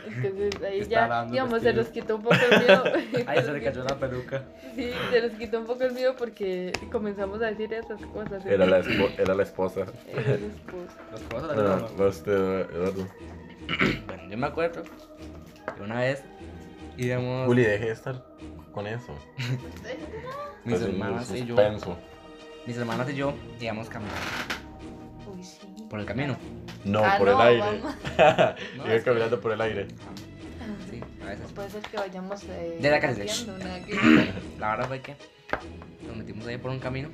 Entonces 0.07 0.63
ahí 0.63 0.83
ya, 0.89 1.25
digamos, 1.25 1.61
se 1.61 1.73
nos 1.73 1.87
quitó 1.89 2.15
un 2.15 2.23
poco 2.23 2.35
el 2.51 2.59
miedo. 2.65 2.83
Ahí 3.27 3.43
se 3.43 3.51
le 3.53 3.61
cayó 3.61 3.83
la 3.83 3.95
peluca. 3.99 4.43
Sí, 4.79 4.91
se 5.11 5.21
nos 5.21 5.31
quitó 5.37 5.59
un 5.59 5.65
poco 5.65 5.83
el 5.83 5.93
miedo 5.93 6.15
porque 6.17 6.71
comenzamos 6.91 7.41
a 7.41 7.47
decir 7.47 7.73
esas 7.73 7.99
cosas. 8.07 8.45
Era 8.45 8.65
la, 8.65 8.79
espo- 8.79 9.11
era 9.17 9.35
la 9.35 9.43
esposa. 9.43 9.81
Era 10.07 10.37
cosas 11.29 11.49
de 11.49 11.55
la 11.55 11.61
Bueno, 11.63 11.79
llorona. 11.79 12.03
va 12.03 12.07
usted, 12.07 12.33
Eduardo. 12.71 13.07
Bueno, 14.07 14.29
yo 14.29 14.37
me 14.37 14.47
acuerdo 14.47 14.83
que 15.75 15.83
una 15.83 15.99
vez 15.99 16.23
íbamos 16.97 17.47
Juli, 17.47 17.63
deje 17.63 17.85
de 17.87 17.91
estar 17.91 18.25
con 18.71 18.87
eso. 18.87 19.13
mis 20.65 20.75
Haciendo 20.75 21.03
hermanas 21.05 21.31
y 21.31 21.45
yo, 21.45 21.55
mis 22.65 22.77
hermanas 22.77 23.09
y 23.09 23.15
yo 23.15 23.33
íbamos 23.59 23.89
caminando 23.89 24.19
Uy, 25.33 25.43
sí. 25.43 25.59
por 25.89 25.99
el 25.99 26.05
camino. 26.05 26.37
No, 26.85 27.01
Ah, 27.03 27.15
por 27.17 27.27
no, 27.27 27.41
el 27.41 27.47
aire. 27.61 27.81
No, 28.77 28.85
Iba 28.93 29.03
caminando 29.03 29.39
por 29.41 29.51
el 29.51 29.61
aire. 29.61 29.87
Veces. 31.29 31.51
Puede 31.53 31.69
ser 31.69 31.81
que 31.83 31.97
vayamos 31.97 32.43
eh, 32.45 32.79
De 32.81 32.89
la 32.89 32.99
calle. 32.99 33.25
La 34.59 34.71
verdad 34.71 34.87
fue 34.87 35.01
que 35.01 35.15
nos 36.07 36.17
metimos 36.17 36.47
ahí 36.47 36.57
por 36.57 36.71
un 36.71 36.79
camino 36.79 37.09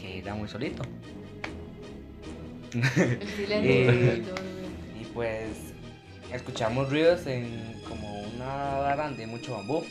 que 0.00 0.18
era 0.20 0.34
muy 0.34 0.48
solito. 0.48 0.82
El 2.74 3.28
silencio. 3.28 3.52
Eh, 3.52 4.22
y 4.98 5.04
pues 5.12 5.48
escuchamos 6.32 6.88
ruidos 6.88 7.26
en 7.26 7.78
como 7.86 8.22
una 8.22 8.46
baranda 8.78 9.18
de 9.18 9.26
mucho 9.26 9.52
bambú. 9.52 9.84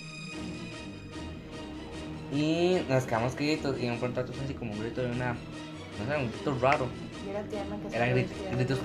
Y 2.33 2.77
nos 2.89 3.03
quedamos 3.03 3.35
quietos 3.35 3.77
y 3.79 3.85
en 3.85 3.93
un 3.93 3.99
pronto 3.99 4.21
así 4.21 4.53
como 4.55 4.71
un 4.71 4.79
grito 4.79 5.01
de 5.01 5.11
una, 5.11 5.33
no 5.33 6.07
sé, 6.07 6.17
un 6.17 6.31
grito 6.31 6.57
raro. 6.59 6.87
Y 7.25 7.29
era 7.29 7.43
Tiana 7.43 7.77
que 7.77 7.95
Era 7.95 8.07
estaba 8.07 8.39
grito, 8.57 8.75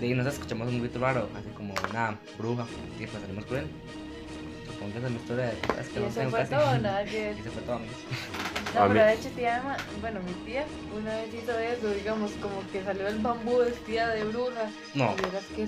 de 0.00 0.06
ahí 0.06 0.14
nos 0.14 0.26
escuchamos 0.26 0.68
un 0.68 0.80
grito 0.80 0.98
raro, 0.98 1.28
así 1.36 1.48
como 1.56 1.74
una 1.90 2.18
bruja. 2.38 2.66
Y 3.00 3.06
pues 3.06 3.22
salimos 3.22 3.44
por 3.44 3.58
él. 3.58 3.66
Supongo 4.66 4.92
que 4.92 4.98
esa 4.98 5.06
es 5.06 5.12
mi 5.12 5.18
historia 5.18 5.44
de 5.46 5.52
es 5.80 5.88
que 5.88 5.98
Y 5.98 6.02
no 6.02 6.08
eso 6.08 6.18
tengo 6.20 6.30
fue 6.30 6.38
casi. 6.40 6.50
todo, 6.54 6.78
nada 6.80 7.04
que 7.04 7.32
Y 7.38 7.42
se 7.42 7.50
fue 7.50 7.62
todo, 7.62 7.76
amigos. 7.76 7.96
No, 8.74 8.88
pero 8.88 9.04
de 9.06 9.14
hecho 9.14 9.28
tía 9.30 9.56
Emma, 9.58 9.76
bueno, 10.02 10.20
mi 10.20 10.32
tía 10.44 10.66
una 10.94 11.14
vez 11.16 11.32
hizo 11.32 11.58
eso, 11.58 11.88
digamos, 11.94 12.30
como 12.42 12.60
que 12.70 12.82
salió 12.82 13.04
del 13.04 13.18
bambú 13.20 13.58
vestida 13.60 14.08
de 14.12 14.24
bruja. 14.24 14.70
No, 14.94 15.14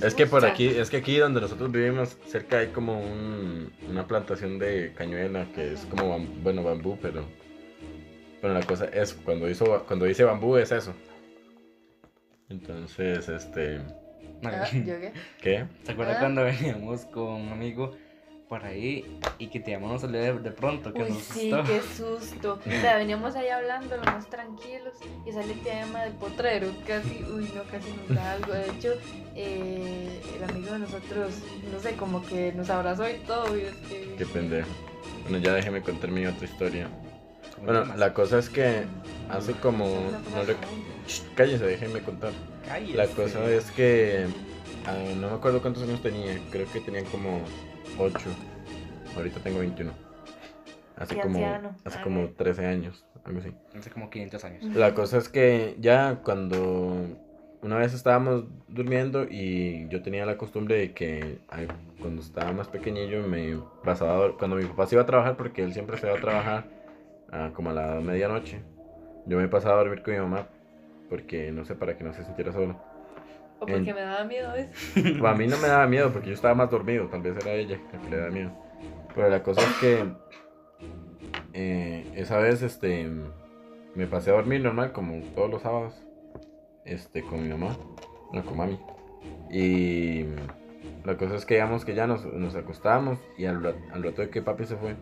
Es 0.03 0.15
que 0.15 0.27
por 0.27 0.45
aquí, 0.45 0.67
es 0.67 0.91
que 0.91 0.99
aquí 0.99 1.17
donde 1.17 1.41
nosotros 1.41 1.73
vivimos, 1.73 2.19
cerca 2.27 2.59
hay 2.59 2.67
como 2.67 3.01
un, 3.01 3.73
una 3.89 4.07
plantación 4.07 4.59
de 4.59 4.93
cañuela 4.95 5.47
que 5.55 5.73
es 5.73 5.87
como, 5.87 6.19
bam- 6.19 6.43
bueno, 6.43 6.63
bambú, 6.63 6.99
pero... 7.01 7.25
Bueno, 8.43 8.59
la 8.59 8.67
cosa 8.67 8.85
es, 8.87 9.15
cuando, 9.15 9.49
hizo, 9.49 9.85
cuando 9.87 10.05
dice 10.05 10.25
bambú 10.25 10.57
es 10.59 10.71
eso. 10.71 10.93
Entonces, 12.51 13.29
este... 13.29 13.81
no, 14.43 14.49
Ah, 14.51 14.69
¿yo 14.73 15.01
qué? 15.01 15.13
¿Qué? 15.41 15.65
¿Se 15.85 15.93
acuerda 15.93 16.15
Ah. 16.17 16.21
cuando 16.21 16.45
veníamos 16.45 17.05
con 17.07 17.25
un 17.43 17.49
amigo 17.53 17.93
por 18.49 18.65
ahí 18.65 19.19
y 19.39 19.49
que 19.49 19.61
te 19.61 19.73
llamamos 19.73 20.01
salió 20.01 20.21
de, 20.21 20.33
de 20.39 20.51
pronto? 20.53 20.93
Que 20.93 21.03
Uy, 21.03 21.11
nos 21.11 21.23
sí, 21.23 21.53
asustó. 21.53 21.73
qué 21.73 21.81
susto. 21.83 22.61
O 22.67 22.81
sea, 22.81 22.97
veníamos 22.97 23.35
ahí 23.37 23.49
hablando 23.49 23.97
lo 23.97 24.05
más 24.05 24.29
tranquilos 24.31 24.95
y 25.27 25.33
sale 25.33 25.53
tía 25.55 25.83
Emma 25.83 26.05
del 26.05 26.15
potrero, 26.15 26.69
casi, 26.87 27.23
uy, 27.31 27.51
no, 27.55 27.63
casi 27.71 27.91
nos 27.93 28.17
da 28.17 28.33
algo. 28.33 28.53
De 28.55 28.71
hecho, 28.71 28.95
eh, 29.35 30.21
el 30.37 30.45
amigo 30.51 30.73
de 30.73 30.79
nosotros, 30.81 31.35
no 31.73 31.79
sé, 31.79 31.93
como 31.97 32.23
que 32.25 32.53
nos 32.53 32.71
abrazó 32.71 33.09
y 33.09 33.15
todo. 33.27 33.57
Y 33.57 33.63
es 33.63 33.75
que... 33.89 34.15
Qué 34.17 34.25
pendejo. 34.27 34.69
Bueno, 35.25 35.39
ya 35.39 35.53
déjeme 35.53 35.83
contar 35.83 36.11
mi 36.11 36.25
otra 36.27 36.47
historia. 36.47 36.89
Bueno, 37.63 37.85
la 37.97 38.15
cosa 38.15 38.39
es 38.39 38.49
que 38.49 38.85
hace 39.29 39.53
como... 39.53 39.85
No 39.87 40.19
como- 40.23 40.43
Shh, 41.07 41.23
cállese, 41.35 41.67
déjeme 41.67 42.01
contar. 42.01 42.31
La 42.95 43.07
cosa 43.07 43.45
es 43.51 43.71
que 43.71 44.27
no 45.21 45.29
me 45.29 45.35
acuerdo 45.35 45.61
cuántos 45.61 45.83
años 45.83 46.03
tenía, 46.03 46.39
creo 46.51 46.71
que 46.73 46.81
tenían 46.81 47.05
como 47.07 47.41
8. 47.99 48.19
Ahorita 49.17 49.41
tengo 49.41 49.59
21. 49.61 49.91
Hace 50.97 51.15
Qué 51.15 51.21
como 51.21 51.39
anciano. 51.39 51.77
hace 51.85 51.99
Ah, 51.99 52.03
como 52.03 52.21
bueno. 52.21 52.35
13 52.37 52.67
años, 52.67 53.05
algo 53.25 53.41
así. 53.41 53.53
Hace 53.77 53.91
como 53.91 54.11
500 54.11 54.45
años. 54.45 54.65
La 54.77 54.95
cosa 54.95 55.19
es 55.19 55.29
que 55.29 55.77
ya 55.79 56.21
cuando 56.25 56.97
una 57.63 57.77
vez 57.77 57.95
estábamos 57.95 58.45
durmiendo 58.69 59.25
y 59.25 59.89
yo 59.89 60.03
tenía 60.03 60.27
la 60.27 60.37
costumbre 60.37 60.77
de 60.77 60.93
que 60.93 61.39
ay, 61.49 61.67
cuando 62.01 62.23
estaba 62.23 62.53
más 62.53 62.69
pequeñillo 62.69 63.27
me 63.27 63.59
pasaba, 63.85 64.37
cuando 64.37 64.57
mi 64.57 64.65
papá 64.65 64.87
se 64.87 64.95
iba 64.97 65.03
a 65.03 65.07
trabajar, 65.07 65.37
porque 65.37 65.63
él 65.63 65.73
siempre 65.73 65.97
se 65.99 66.07
iba 66.07 66.17
a 66.17 66.21
trabajar 66.21 66.65
ah, 67.33 67.51
como 67.55 67.71
a 67.71 67.73
la 67.73 68.01
medianoche, 68.01 68.61
yo 69.27 69.39
me 69.39 69.49
pasaba 69.49 69.75
a 69.75 69.79
dormir 69.85 70.03
con 70.03 70.15
mi 70.15 70.21
mamá, 70.21 70.49
porque 71.09 71.51
no 71.53 71.65
sé, 71.65 71.75
para 71.75 71.97
que 71.97 72.05
no 72.05 72.13
se 72.13 72.25
sintiera 72.25 72.53
solo. 72.53 72.77
O 73.61 73.67
porque 73.67 73.91
En- 73.91 73.97
me 73.97 74.03
daba 74.03 74.25
miedo 74.25 74.55
eso. 74.55 75.27
A 75.27 75.35
mí 75.35 75.47
no 75.47 75.57
me 75.59 75.69
daba 75.69 75.87
miedo 75.87 76.13
porque 76.13 76.29
yo 76.29 76.35
estaba 76.35 76.55
más 76.55 76.71
dormido, 76.71 77.07
tal 77.09 77.23
vez 77.23 77.37
era 77.41 77.53
ella 77.55 77.79
la 77.93 78.01
que 78.01 78.11
le 78.11 78.17
daba 78.17 78.31
miedo. 78.31 78.51
Pero 79.15 79.29
la 79.31 79.43
cosa 79.43 79.63
es 79.63 79.73
que 79.81 80.05
eh, 81.53 82.07
esa 82.15 82.39
vez 82.39 82.63
este 82.63 83.09
me 83.95 84.07
pasé 84.07 84.31
a 84.31 84.35
dormir 84.35 84.61
normal 84.63 84.93
como 84.93 85.21
todos 85.35 85.51
los 85.51 85.63
sábados 85.63 85.95
este 86.85 87.23
con 87.23 87.43
mi 87.43 87.49
mamá, 87.49 87.77
no 88.33 88.45
con 88.45 88.57
mami. 88.57 88.79
Y 89.51 90.25
la 91.05 91.17
cosa 91.17 91.35
es 91.35 91.45
que 91.45 91.55
digamos 91.55 91.85
que 91.85 91.95
ya 91.95 92.07
nos, 92.07 92.25
nos 92.27 92.55
acostamos 92.55 93.19
y 93.37 93.47
al, 93.47 93.65
al 93.93 94.03
rato 94.03 94.23
de 94.23 94.31
que 94.31 94.41
papi 94.43 94.65
se 94.67 94.77
fue, 94.77 94.95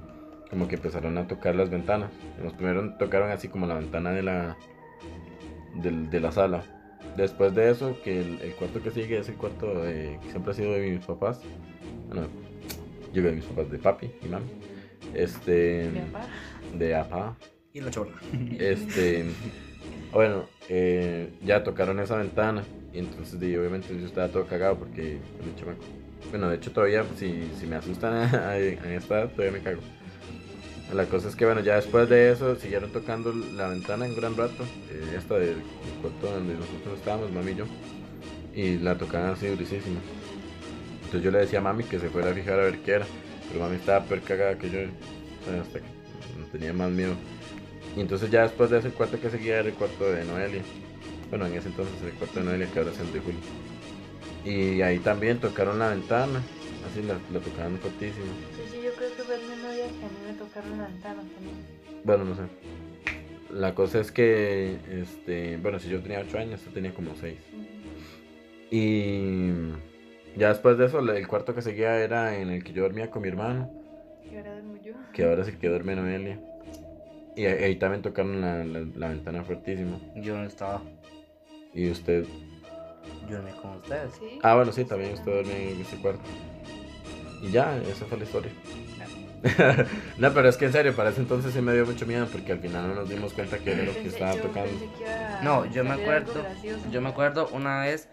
como 0.50 0.66
que 0.68 0.76
empezaron 0.76 1.18
a 1.18 1.26
tocar 1.26 1.54
las 1.54 1.68
ventanas. 1.68 2.10
Los 2.42 2.54
primeros 2.54 2.96
tocaron 2.98 3.30
así 3.30 3.48
como 3.48 3.66
la 3.66 3.75
ventana 3.75 4.12
de 4.12 4.22
la 4.22 4.56
del- 5.83 6.11
de 6.11 6.21
la 6.21 6.33
sala. 6.33 6.62
Después 7.16 7.54
de 7.54 7.71
eso, 7.71 7.97
que 8.04 8.21
el, 8.21 8.40
el 8.42 8.52
cuarto 8.54 8.83
que 8.83 8.90
sigue 8.90 9.18
es 9.18 9.28
el 9.28 9.37
cuarto 9.37 9.83
de, 9.83 10.18
que 10.23 10.30
siempre 10.30 10.52
ha 10.52 10.54
sido 10.54 10.73
de 10.73 10.90
mis 10.90 11.04
papás. 11.04 11.40
Bueno, 12.09 12.26
yo 13.14 13.23
de 13.23 13.33
mis 13.33 13.45
papás, 13.45 13.71
de 13.71 13.78
papi 13.78 14.11
y 14.23 14.28
mami. 14.28 14.47
Este, 15.14 15.88
Mi 15.92 16.00
papá. 16.00 16.26
de 16.78 16.95
apá. 16.95 17.37
Y 17.73 17.80
la 17.80 17.90
chorra. 17.90 18.12
Este, 18.59 19.25
bueno, 20.12 20.45
eh, 20.68 21.30
ya 21.45 21.62
tocaron 21.64 22.00
esa 22.00 22.16
ventana. 22.16 22.62
Y 22.92 22.99
entonces, 22.99 23.38
di, 23.40 23.54
obviamente, 23.56 23.88
yo 23.99 24.06
estaba 24.06 24.28
todo 24.28 24.47
cagado 24.47 24.76
porque. 24.78 25.18
Bueno, 26.30 26.49
de 26.49 26.56
hecho, 26.56 26.73
todavía, 26.73 27.04
si, 27.16 27.49
si 27.59 27.66
me 27.66 27.76
asustan 27.76 28.14
a, 28.35 28.49
a 28.50 28.59
esta 28.59 29.21
edad, 29.21 29.30
todavía 29.30 29.52
me 29.52 29.61
cago. 29.64 29.80
La 30.92 31.08
cosa 31.08 31.28
es 31.28 31.36
que, 31.36 31.44
bueno, 31.44 31.60
ya 31.62 31.76
después 31.76 32.08
de 32.08 32.30
eso, 32.30 32.54
siguieron 32.56 32.92
tocando 32.92 33.32
la 33.32 33.68
ventana 33.68 34.06
un 34.06 34.14
gran 34.14 34.36
rato. 34.36 34.72
eh, 34.88 35.14
esta 35.16 35.38
del 35.38 35.66
cuarto 36.00 36.30
donde 36.30 36.54
nosotros 36.56 36.98
estábamos, 36.98 37.32
mami 37.32 37.52
y 37.52 37.54
yo. 37.56 37.66
Y 38.52 38.78
la 38.78 38.96
tocaban 38.98 39.30
así 39.32 39.48
durísimo. 39.48 40.02
Entonces 41.04 41.22
yo 41.22 41.30
le 41.30 41.38
decía 41.40 41.58
a 41.60 41.62
mami 41.62 41.84
que 41.84 41.98
se 42.00 42.10
fuera 42.10 42.30
a 42.30 42.34
fijar 42.34 42.60
a 42.60 42.64
ver 42.64 42.82
qué 42.82 42.92
era. 42.92 43.08
Pero 43.48 43.60
mami 43.60 43.76
estaba 43.76 44.06
peor 44.06 44.22
cagada 44.22 44.58
que 44.58 44.70
yo. 44.70 44.80
sea, 45.44 45.62
hasta 45.62 45.80
que 45.80 45.86
tenía 46.52 46.72
más 46.72 46.90
miedo. 46.90 47.16
Y 47.96 48.00
entonces 48.00 48.30
ya 48.30 48.42
después 48.42 48.70
de 48.70 48.78
ese 48.78 48.92
cuarto 48.92 49.20
que 49.20 49.30
seguía 49.30 49.58
era 49.60 49.68
el 49.68 49.74
cuarto 49.76 50.10
de 50.10 50.24
Noelia. 50.24 50.68
Bueno, 51.30 51.46
en 51.46 51.54
ese 51.54 51.68
entonces 51.68 52.00
el 52.02 52.14
cuarto 52.14 52.40
de 52.40 52.46
Noelia 52.46 52.70
que 52.70 52.78
ahora 52.78 52.92
es 52.92 53.00
el 53.00 53.12
de 53.12 53.20
Julio. 53.20 53.42
Y 54.44 54.82
ahí 54.82 55.00
también 55.00 55.40
tocaron 55.40 55.78
la 55.78 55.90
ventana. 55.90 56.50
Así 56.82 57.02
la, 57.02 57.20
la 57.30 57.40
tocaban 57.40 57.78
fuertísimo. 57.80 58.38
Que 60.62 61.02
también. 61.02 61.56
Bueno, 62.04 62.25
no 62.25 62.34
sé. 62.34 62.42
La 63.52 63.75
cosa 63.75 64.00
es 64.00 64.10
que, 64.12 64.76
este, 64.90 65.56
bueno, 65.58 65.78
si 65.78 65.88
yo 65.88 66.00
tenía 66.02 66.20
8 66.20 66.38
años, 66.38 66.64
yo 66.64 66.70
tenía 66.72 66.92
como 66.92 67.14
6. 67.14 67.38
Y 68.70 69.50
ya 70.36 70.48
después 70.48 70.76
de 70.78 70.86
eso, 70.86 70.98
el 70.98 71.28
cuarto 71.28 71.54
que 71.54 71.62
seguía 71.62 71.98
era 72.02 72.36
en 72.38 72.50
el 72.50 72.64
que 72.64 72.72
yo 72.72 72.82
dormía 72.82 73.10
con 73.10 73.22
mi 73.22 73.28
hermano, 73.28 73.70
Y 74.30 74.36
ahora 74.36 74.52
duermo 74.54 74.76
yo. 74.82 74.92
que 75.12 75.25
ahora 75.25 75.44
sí 75.44 75.52
que 75.52 75.68
duerme 75.68 75.94
Noelia. 75.96 76.40
Y 77.36 77.44
ahí, 77.44 77.76
también 77.76 78.02
tocaron 78.02 78.40
la, 78.40 78.64
la- 78.64 78.86
la 78.96 79.08
ventana 79.08 79.44
fuertísimo. 79.44 80.00
Yo 80.16 80.36
no 80.36 80.44
estaba. 80.44 80.82
Y 81.75 81.90
usted, 81.90 82.25
Yo 83.28 83.36
dormí 83.36 83.50
con 83.60 83.72
ustedes. 83.76 84.12
Sí. 84.18 84.38
ah, 84.42 84.54
bueno, 84.56 84.72
sí, 84.72 84.84
también 84.84 85.12
usted 85.12 85.32
duerme 85.32 85.72
en 85.72 85.80
ese 85.80 85.96
cuarto. 85.98 86.22
Y 87.42 87.50
ya, 87.50 87.76
esa 87.82 88.06
fue 88.06 88.16
la 88.18 88.25
historia. 88.25 88.50
no, 90.18 90.32
pero 90.32 90.48
es 90.48 90.56
que 90.56 90.66
en 90.66 90.73
serio, 90.73 90.94
para 90.94 91.10
ese 91.10 91.21
entonces 91.21 91.52
sí 91.52 91.60
me 91.60 91.73
dio 91.73 91.86
mucho 91.86 92.06
miedo 92.06 92.26
porque 92.26 92.52
al 92.52 92.58
final 92.58 92.88
no 92.88 92.94
nos 92.94 93.08
dimos 93.08 93.32
cuenta 93.32 93.58
que 93.58 93.73
era 93.73 93.84
lo 93.84 93.92
que 93.92 94.08
estaba 94.08 94.34
tocando. 94.34 94.73
No, 95.42 95.66
yo 95.66 95.84
me 95.84 95.92
acuerdo. 95.92 96.44
Yo 96.90 97.00
me 97.00 97.08
acuerdo 97.08 97.49
una 97.52 97.80
vez 97.80 98.08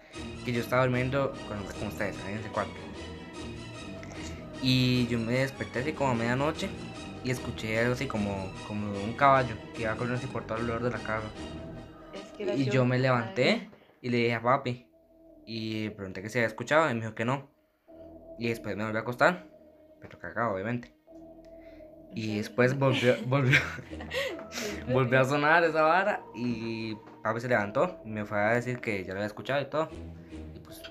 que 0.45 0.53
yo 0.53 0.61
estaba 0.61 0.83
durmiendo 0.83 1.33
con, 1.47 1.63
con 1.79 1.87
ustedes 1.87 2.15
en 2.27 2.37
ese 2.37 2.49
cuarto. 2.49 2.73
Y 4.61 5.07
yo 5.07 5.19
me 5.19 5.33
desperté 5.33 5.79
así 5.79 5.93
como 5.93 6.11
a 6.11 6.15
medianoche 6.15 6.69
y 7.23 7.31
escuché 7.31 7.79
algo 7.79 7.93
así 7.93 8.07
como, 8.07 8.51
como 8.67 8.91
un 8.91 9.13
caballo 9.13 9.55
que 9.73 9.83
iba 9.83 9.93
corriendo 9.95 10.17
así 10.17 10.27
por 10.27 10.45
todo 10.45 10.57
alrededor 10.57 10.83
de 10.83 10.91
la 10.91 10.99
casa. 10.99 11.27
Es 12.13 12.31
que 12.37 12.43
era 12.43 12.55
Y 12.55 12.69
yo 12.69 12.85
me 12.85 12.99
levanté 12.99 13.69
y 14.01 14.09
le 14.09 14.17
dije 14.17 14.35
a 14.35 14.41
papi. 14.41 14.87
Y 15.45 15.89
pregunté 15.89 16.21
que 16.21 16.29
se 16.29 16.39
había 16.39 16.47
escuchado 16.47 16.89
y 16.89 16.93
me 16.93 17.01
dijo 17.01 17.15
que 17.15 17.25
no. 17.25 17.49
Y 18.39 18.49
después 18.49 18.75
me 18.75 18.83
volví 18.83 18.97
a 18.97 19.01
acostar. 19.01 19.47
Pero 20.01 20.19
cagado, 20.19 20.53
obviamente. 20.53 20.93
Y 22.15 22.37
después 22.37 22.77
volvió, 22.77 23.15
volvió, 23.25 23.59
volvió 24.91 25.19
a 25.19 25.25
sonar 25.25 25.63
esa 25.63 25.81
vara 25.81 26.21
y 26.35 26.95
papi 27.23 27.39
se 27.39 27.47
levantó 27.47 27.99
y 28.05 28.09
me 28.09 28.25
fue 28.25 28.39
a 28.39 28.49
decir 28.53 28.79
que 28.79 29.03
ya 29.03 29.09
lo 29.13 29.19
había 29.19 29.27
escuchado 29.27 29.61
y 29.61 29.65
todo. 29.65 29.89
Y 30.55 30.59
pues, 30.59 30.81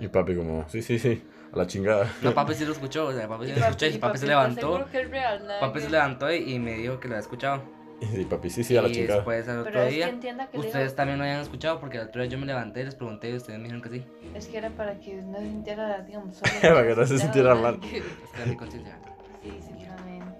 Y 0.00 0.08
papi 0.08 0.34
como, 0.34 0.68
sí, 0.68 0.82
sí, 0.82 0.98
sí, 0.98 1.22
a 1.52 1.56
la 1.56 1.66
chingada. 1.66 2.10
no, 2.22 2.34
papi 2.34 2.54
sí 2.54 2.64
lo 2.64 2.72
escuchó, 2.72 3.06
o 3.06 3.12
sea, 3.12 3.28
papi 3.28 3.46
sí 3.46 3.52
Y 3.52 3.54
lo 3.58 3.64
escuchó 3.66 3.86
y 3.86 3.98
papi 3.98 4.18
se 4.18 4.24
¿estás 4.26 4.28
levantó. 4.28 4.86
que 4.90 5.00
es 5.02 5.10
real? 5.10 5.46
Nada 5.46 5.60
Papi 5.60 5.78
que- 5.78 5.84
se 5.84 5.90
levantó 5.90 6.32
y, 6.32 6.52
y 6.54 6.58
me 6.58 6.74
dijo 6.74 6.98
que 6.98 7.08
lo 7.08 7.14
había 7.14 7.22
escuchado. 7.22 7.62
Y 8.00 8.24
papi, 8.24 8.50
sí, 8.50 8.64
sí, 8.64 8.76
a 8.76 8.82
la 8.82 8.88
y 8.88 8.94
chingada. 8.94 9.16
después 9.18 9.46
al 9.48 9.62
Pero 9.62 9.68
otro 9.78 9.82
es 9.82 9.88
que 9.90 9.94
día, 9.94 10.08
entienda 10.08 10.48
que 10.50 10.58
le 10.58 10.66
ustedes 10.66 10.86
digo- 10.86 10.96
también 10.96 11.18
lo 11.18 11.24
habían 11.24 11.40
escuchado 11.40 11.78
porque 11.78 11.98
el 11.98 12.08
otro 12.08 12.20
día 12.22 12.30
yo 12.32 12.38
me 12.38 12.46
levanté 12.46 12.80
y 12.80 12.84
les 12.86 12.96
pregunté 12.96 13.30
y 13.30 13.36
ustedes 13.36 13.58
me 13.60 13.64
dijeron 13.66 13.80
que 13.82 13.90
sí. 13.90 14.04
Es 14.34 14.48
que 14.48 14.58
era 14.58 14.70
para 14.70 14.98
que 14.98 15.14
no 15.22 15.38
se 15.38 15.44
sintiera, 15.46 16.00
digamos, 16.00 16.34
solo. 16.38 16.50
Para 16.60 16.84
que 16.88 16.96
no 16.96 17.06
se 17.06 17.18
sintiera 17.20 17.54
mal. 17.54 17.78
Sí, 17.82 17.98
Es 17.98 18.30
que 18.32 18.36
era 18.42 18.46
mi 18.50 18.56
conciencia. 18.56 18.98
sinceramente. 19.44 19.91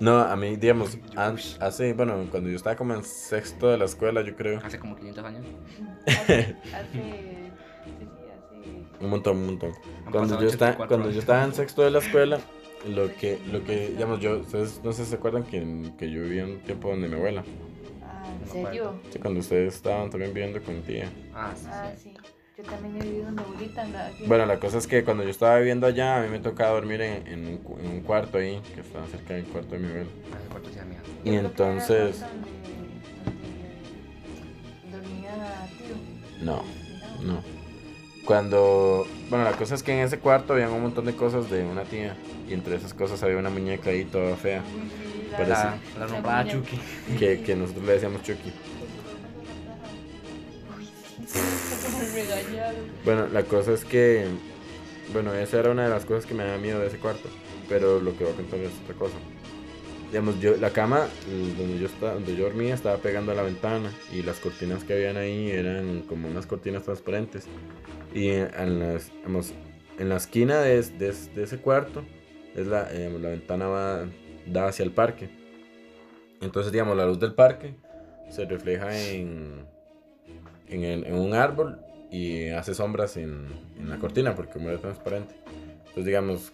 No, 0.03 0.19
a 0.19 0.35
mí, 0.35 0.57
digamos, 0.57 0.99
an- 1.15 1.39
hace, 1.61 1.93
bueno, 1.93 2.27
cuando 2.29 2.51
yo 2.51 2.57
estaba 2.57 2.75
como 2.75 2.93
en 2.93 3.05
sexto 3.05 3.69
de 3.69 3.79
la 3.79 3.85
escuela, 3.85 4.21
yo 4.23 4.35
creo. 4.35 4.59
Hace 4.65 4.81
como 4.81 4.97
500 4.97 5.25
años. 5.25 5.47
Hace, 6.07 6.57
hace, 6.75 7.53
sí, 8.01 8.01
sí, 8.01 8.07
hace... 8.29 9.05
Un 9.05 9.11
montón, 9.11 9.37
un 9.37 9.47
montón. 9.47 9.73
Han 10.05 10.11
Cuando 10.13 10.41
yo, 10.41 10.49
estaba, 10.49 10.73
84 10.73 10.89
cuando 10.89 11.11
yo 11.11 11.21
estaba 11.21 11.45
en 11.45 11.55
sexto 11.55 11.83
de 11.83 11.93
la 11.93 11.99
escuela, 12.01 12.41
lo 12.89 13.15
que, 13.17 13.39
lo 13.53 13.63
que, 13.63 13.91
digamos, 13.91 14.19
yo, 14.19 14.39
ustedes 14.41 14.81
no 14.83 14.93
sé 14.93 15.05
si 15.05 15.11
se 15.11 15.17
acuerdan 15.17 15.45
que, 15.45 15.93
que 15.97 16.11
yo 16.11 16.23
vivía 16.23 16.47
un 16.47 16.59
tiempo 16.63 16.89
donde 16.89 17.07
mi 17.07 17.15
abuela. 17.15 17.45
Ah, 18.05 18.25
¿en 18.41 18.49
serio? 18.49 18.97
Sí, 19.13 19.21
cuando 19.21 19.39
ustedes 19.39 19.77
estaban 19.77 20.11
también 20.11 20.35
viviendo 20.35 20.61
con 20.65 20.75
mi 20.79 20.83
tía. 20.83 21.09
Ah, 21.33 21.55
sí, 21.57 21.69
Ah, 21.71 21.93
sí. 21.97 22.11
sí. 22.11 22.15
Yo 22.59 22.65
también 22.65 22.97
he 23.01 23.05
vivido 23.05 23.29
en 23.29 23.35
mi 23.35 23.41
abuelita. 23.43 23.83
en 23.85 23.93
la- 23.93 24.07
aquí- 24.09 24.25
Bueno, 24.27 24.47
la 24.47 24.59
cosa 24.61 24.79
es 24.79 24.87
que 24.87 25.05
cuando 25.05 25.23
yo 25.25 25.31
estaba 25.31 25.59
viviendo 25.59 25.87
allá, 25.87 26.19
a 26.19 26.23
mí 26.23 26.29
me 26.29 26.39
tocaba 26.39 26.71
dormir 26.73 27.01
en, 27.01 27.27
en 27.27 27.47
un, 27.47 27.57
cu- 27.59 27.79
en 27.79 27.87
un 27.91 28.01
cuarto 28.03 28.39
ahí, 28.39 28.61
que 28.75 28.81
estaba 28.83 29.07
cerca 29.07 29.35
del 29.35 29.45
cuarto 29.45 29.75
de 29.75 29.79
mi 29.81 29.89
abuela. 29.89 30.11
Ah, 30.33 30.39
el 30.43 30.49
cuarto 30.49 30.71
Y 31.25 31.35
entonces, 31.35 32.21
donde- 32.21 32.37
donde 34.91 35.09
dormía 35.09 35.31
tío. 35.79 36.45
no, 36.45 36.63
no. 37.23 37.43
Cuando, 38.27 39.07
bueno, 39.31 39.45
la 39.45 39.53
cosa 39.53 39.75
es 39.75 39.83
que 39.83 39.93
en 39.93 40.01
ese 40.05 40.19
cuarto 40.19 40.53
había 40.53 40.69
un 40.71 40.83
montón 40.83 41.07
de 41.07 41.15
cosas 41.17 41.51
de 41.51 41.65
una 41.65 41.83
tía. 41.85 42.17
Y 42.49 42.53
entre 42.53 42.77
esas 42.77 42.93
cosas 42.95 43.21
había 43.23 43.39
una 43.39 43.51
muñeca 43.51 43.91
ahí 43.91 44.05
toda 44.05 44.37
fea. 44.37 44.63
La- 45.33 45.79
La, 45.99 46.07
la 46.07 46.21
La. 46.21 46.47
Chucky. 46.53 46.79
Que, 47.19 47.41
que 47.43 47.57
nosotros 47.57 47.85
le 47.87 47.93
decíamos 47.95 48.23
Chucky. 48.23 48.53
Bueno, 53.05 53.27
la 53.29 53.43
cosa 53.45 53.73
es 53.73 53.85
que, 53.85 54.25
bueno, 55.13 55.33
esa 55.35 55.59
era 55.61 55.71
una 55.71 55.85
de 55.85 55.91
las 55.91 56.05
cosas 56.05 56.27
que 56.27 56.35
me 56.35 56.45
daba 56.45 56.59
miedo 56.59 56.81
de 56.81 56.87
ese 56.89 56.99
cuarto. 56.99 57.29
Pero 57.69 58.01
lo 58.01 58.17
que 58.17 58.25
voy 58.25 58.33
a 58.33 58.37
contar 58.37 58.61
es 58.61 58.73
otra 58.85 58.95
cosa. 58.97 59.15
Digamos, 60.11 60.39
yo, 60.41 60.57
la 60.57 60.71
cama 60.71 61.07
l- 61.27 61.55
donde 61.55 61.79
yo, 61.79 61.87
estaba, 61.87 62.15
donde 62.15 62.37
yo 62.37 62.45
dormía 62.45 62.75
estaba 62.75 62.99
pegando 62.99 63.33
a 63.33 63.35
la 63.35 63.43
ventana 63.43 63.91
y 64.13 64.23
las 64.23 64.39
cortinas 64.41 64.85
que 64.85 64.93
habían 64.93 65.17
ahí 65.17 65.51
eran 65.51 66.03
como 66.03 66.29
unas 66.29 66.47
cortinas 66.47 66.83
transparentes. 66.83 67.47
Y 68.13 68.29
en, 68.29 68.79
las, 68.79 69.11
digamos, 69.17 69.55
en 69.99 70.09
la 70.11 70.17
esquina 70.17 70.61
de, 70.61 70.83
de 70.83 71.15
de 71.35 71.43
ese 71.43 71.59
cuarto, 71.59 72.05
es 72.55 72.67
la, 72.67 72.89
eh, 72.93 73.11
la 73.19 73.31
ventana 73.31 73.67
va, 73.69 74.05
da 74.47 74.67
hacia 74.67 74.85
el 74.85 74.91
parque. 74.91 75.31
Entonces, 76.43 76.73
digamos, 76.73 76.95
la 76.97 77.07
luz 77.07 77.19
del 77.19 77.33
parque 77.35 77.75
se 78.29 78.45
refleja 78.45 78.95
en, 79.13 79.65
en, 80.73 80.85
el- 80.85 81.05
en 81.07 81.15
un 81.15 81.35
árbol 81.35 81.79
y 82.11 82.49
hace 82.51 82.75
sombras 82.75 83.17
en, 83.17 83.47
en 83.79 83.89
la 83.91 83.99
cortina 83.99 84.35
porque 84.35 84.53
como 84.53 84.69
era 84.69 84.79
transparente. 84.79 85.35
Entonces, 85.79 86.05
digamos, 86.07 86.53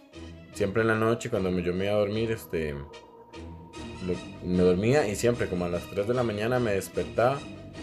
siempre 0.53 0.81
en 0.81 0.87
la 0.89 0.95
noche 0.95 1.29
cuando 1.29 1.51
me- 1.51 1.63
yo 1.63 1.73
me 1.73 1.85
iba 1.85 1.93
a 1.93 1.97
dormir, 1.97 2.31
este, 2.31 2.73
lo- 2.73 4.47
me 4.47 4.63
dormía 4.63 5.07
y 5.07 5.15
siempre 5.15 5.47
como 5.47 5.65
a 5.65 5.69
las 5.69 5.83
3 5.89 6.07
de 6.07 6.13
la 6.13 6.23
mañana 6.23 6.59
me 6.59 6.71
despertaba 6.71 7.37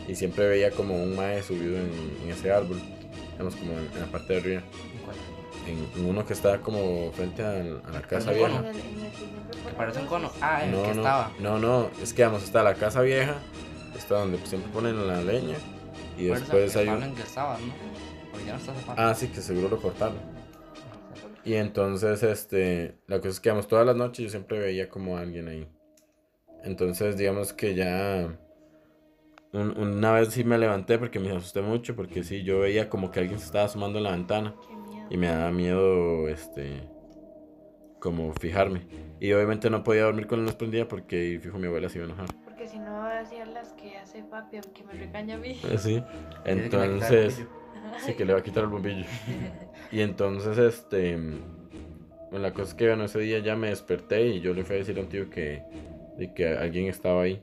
y 0.09 0.15
siempre 0.15 0.47
veía 0.49 0.71
como 0.71 0.95
un 1.03 1.17
mae 1.17 1.43
subido 1.43 1.77
en, 1.79 1.91
en 2.25 2.31
ese 2.31 2.51
árbol, 2.53 2.79
digamos 3.33 3.55
como 3.57 3.73
en, 3.73 3.79
en 3.95 4.01
la 4.01 4.07
parte 4.07 4.33
de 4.35 4.41
arriba, 4.41 4.63
en, 5.67 6.01
en 6.01 6.09
uno 6.09 6.25
que 6.25 6.33
estaba 6.33 6.59
como 6.59 7.11
frente 7.13 7.43
a, 7.43 7.51
a 7.61 7.91
la 7.93 8.01
casa 8.03 8.31
vieja. 8.33 8.63
que 8.63 9.73
parece 9.77 10.01
un 10.01 10.07
cono. 10.07 10.31
Ah, 10.41 10.65
el 10.65 10.71
No, 10.73 10.83
que 10.83 10.89
no, 10.95 11.01
estaba. 11.03 11.31
no, 11.41 11.59
no, 11.59 11.91
es 12.03 12.13
que 12.15 12.23
vamos, 12.25 12.43
está 12.45 12.63
la 12.63 12.75
casa 12.75 13.01
vieja, 13.03 13.35
está 13.99 14.15
donde 14.19 14.39
siempre 14.47 14.71
ponen 14.73 15.07
la 15.09 15.21
leña, 15.23 15.57
Y 16.17 16.27
después 16.27 16.77
hay 16.77 16.87
Pablo 16.87 17.05
un... 17.05 17.11
ingresaba, 17.13 17.59
¿no? 17.59 17.73
Porque 18.33 18.47
ya 18.47 18.53
no 18.53 18.59
está 18.59 18.75
separado. 18.75 19.11
Ah, 19.11 19.15
sí, 19.15 19.29
que 19.29 19.41
seguro 19.41 19.69
lo 19.69 19.81
cortaron. 19.81 20.19
Y 21.45 21.55
entonces, 21.55 22.23
este, 22.23 22.97
la 23.07 23.19
cosa 23.19 23.31
es 23.31 23.41
que, 23.41 23.49
digamos, 23.51 23.69
todas 23.69 23.87
las 23.87 23.95
noches 23.97 24.25
yo 24.25 24.31
siempre 24.31 24.59
veía 24.59 24.89
como 24.89 25.17
a 25.17 25.21
alguien 25.21 25.49
ahí. 25.49 25.69
Entonces, 26.65 27.17
digamos 27.17 27.53
que 27.53 27.75
ya... 27.75 28.37
un- 29.53 29.79
una 29.79 30.13
vez 30.13 30.29
sí 30.33 30.43
me 30.45 30.59
levanté 30.59 30.99
porque 30.99 31.21
me 31.21 31.31
asusté 31.31 31.63
mucho, 31.63 31.95
porque 31.95 32.25
sí, 32.25 32.43
yo 32.43 32.61
veía 32.61 32.89
como 32.89 33.11
que 33.11 33.21
alguien 33.21 33.39
se 33.39 33.47
estaba 33.47 33.67
asomando 33.67 33.99
en 33.99 34.05
la 34.05 34.11
ventana. 34.13 34.55
Y 35.09 35.17
me 35.19 35.29
daba 35.29 35.53
miedo, 35.53 36.29
este, 36.29 36.83
como 38.01 38.33
fijarme. 38.35 38.87
Y 39.21 39.33
obviamente 39.33 39.71
no 39.71 39.85
podía 39.85 40.03
dormir 40.05 40.27
con 40.27 40.41
la 40.41 40.47
luz 40.47 40.55
prendida 40.57 40.89
porque, 40.89 41.39
fijo, 41.43 41.59
mi 41.59 41.67
abuela 41.69 41.89
se 41.89 41.99
iba 41.99 42.07
a 42.07 42.11
enojar. 42.11 42.27
Hacía 43.21 43.47
las 43.47 43.73
que 43.73 43.97
hace 43.97 44.23
papi, 44.23 44.59
que 44.75 44.85
me 44.85 44.93
regaña 44.93 45.37
a 45.37 45.39
mí. 45.39 45.59
Sí. 45.79 46.03
Que 46.45 46.63
quitar 46.63 46.85
el 46.85 46.93
Entonces, 46.93 47.47
sí, 48.05 48.15
que 48.15 48.25
le 48.25 48.33
va 48.33 48.41
a 48.41 48.43
quitar 48.43 48.65
el 48.65 48.71
bombillo. 48.71 49.07
Y 49.93 50.01
entonces, 50.01 50.59
este, 50.59 51.17
bueno, 51.17 52.39
la 52.41 52.53
cosa 52.53 52.71
es 52.71 52.75
que, 52.75 52.89
bueno, 52.89 53.05
ese 53.05 53.21
día 53.21 53.39
ya 53.39 53.55
me 53.55 53.69
desperté 53.69 54.27
y 54.27 54.41
yo 54.41 54.53
le 54.53 54.65
fui 54.65 54.75
a 54.75 54.79
decir 54.81 54.99
a 54.99 55.03
un 55.03 55.09
tío 55.09 55.31
que, 55.31 55.63
de 56.19 56.35
que 56.35 56.49
alguien 56.49 56.87
estaba 56.89 57.23
ahí. 57.23 57.43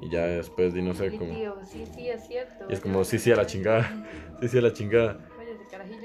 Y 0.00 0.10
ya 0.10 0.26
después, 0.26 0.72
di, 0.72 0.82
no 0.82 0.94
sé, 0.94 1.10
tío, 1.10 1.56
sí, 1.62 1.84
sí, 1.94 2.08
es 2.08 2.26
cierto. 2.26 2.66
Y 2.68 2.72
es 2.72 2.80
como, 2.80 3.04
sí, 3.04 3.18
sí, 3.18 3.32
a 3.32 3.36
la 3.36 3.46
chingada. 3.46 4.06
Sí, 4.40 4.48
sí, 4.48 4.58
a 4.58 4.62
la 4.62 4.72
chingada. 4.72 5.18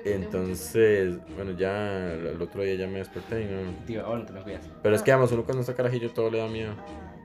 Entonces, 0.05 1.17
bueno, 1.35 1.51
ya 1.51 2.13
el 2.13 2.41
otro 2.41 2.63
día 2.63 2.75
ya 2.75 2.87
me 2.87 2.99
desperté 2.99 3.43
y 3.43 3.45
no... 3.45 3.85
Tío, 3.85 4.05
ahora 4.05 4.19
no 4.19 4.25
te 4.25 4.33
me 4.33 4.41
cuidas. 4.41 4.69
Pero 4.81 4.95
es 4.95 5.01
que, 5.01 5.11
vamos, 5.11 5.31
uno 5.31 5.43
cuando 5.43 5.61
está 5.61 5.75
carajillo 5.75 6.11
todo 6.11 6.29
le 6.29 6.39
da 6.39 6.47
miedo. 6.47 6.73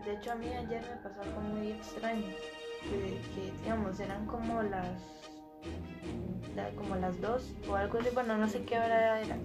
De 0.05 0.15
hecho, 0.15 0.33
a 0.33 0.35
mí 0.35 0.47
ayer 0.49 0.83
me 0.83 0.97
pasó 1.03 1.21
algo 1.23 1.41
muy 1.41 1.73
extraño. 1.73 2.23
Que, 2.91 3.19
que, 3.35 3.53
digamos, 3.63 3.99
eran 4.01 4.27
como 4.27 4.63
las. 4.63 4.87
la- 6.55 6.71
como 6.77 6.97
las 6.97 7.21
dos 7.21 7.53
o 7.69 7.75
algo 7.77 7.99
así. 7.99 8.09
Bueno, 8.13 8.37
no 8.37 8.49
sé 8.49 8.63
qué 8.65 8.77
hora 8.77 9.21
era. 9.21 9.37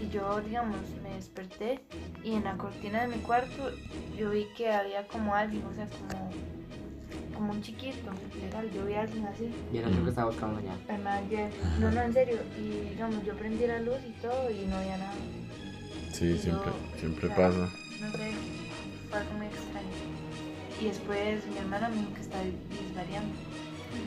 Y 0.00 0.08
yo, 0.08 0.40
digamos, 0.40 0.78
me 1.02 1.14
desperté 1.14 1.82
y 2.24 2.34
en 2.34 2.44
la 2.44 2.56
cortina 2.56 3.02
de 3.02 3.08
mi 3.16 3.22
cuarto 3.22 3.70
yo 4.16 4.30
vi 4.30 4.46
que 4.56 4.70
había 4.72 5.06
como 5.06 5.34
alguien, 5.34 5.62
o 5.66 5.74
sea, 5.74 5.86
como. 5.86 6.30
como 7.34 7.52
un 7.52 7.62
chiquito, 7.62 8.10
legal. 8.40 8.70
Yo 8.72 8.86
vi 8.86 8.94
a 8.94 9.02
alguien 9.02 9.26
así. 9.26 9.52
Y 9.72 9.76
era 9.78 9.90
yo 9.90 10.02
que 10.02 10.08
estaba 10.10 10.30
buscando 10.30 10.60
ya- 10.60 10.76
no, 11.78 11.90
no, 11.90 12.00
en 12.02 12.12
serio. 12.12 12.38
Y 12.58 12.88
digamos, 12.90 13.22
yo 13.24 13.34
prendí 13.36 13.66
la 13.66 13.78
luz 13.80 13.98
y 14.08 14.12
todo 14.22 14.50
y 14.50 14.64
no 14.66 14.76
había 14.76 14.96
nada. 14.96 15.14
Sí, 16.12 16.26
Y 16.26 16.38
siempre, 16.38 16.70
yo, 16.70 16.98
siempre 16.98 17.26
o 17.28 17.34
sea, 17.34 17.36
pasa. 17.36 17.58
No 18.00 18.10
sé, 18.12 18.32
fue 19.12 19.20
algo 19.20 19.32
muy 19.34 19.46
extraño. 19.46 19.86
Y 20.80 20.84
después 20.86 21.46
mi 21.46 21.58
hermana 21.58 21.88
me 21.90 21.96
dijo 21.96 22.14
que 22.14 22.20
está 22.22 22.38
disvariando. 22.80 23.34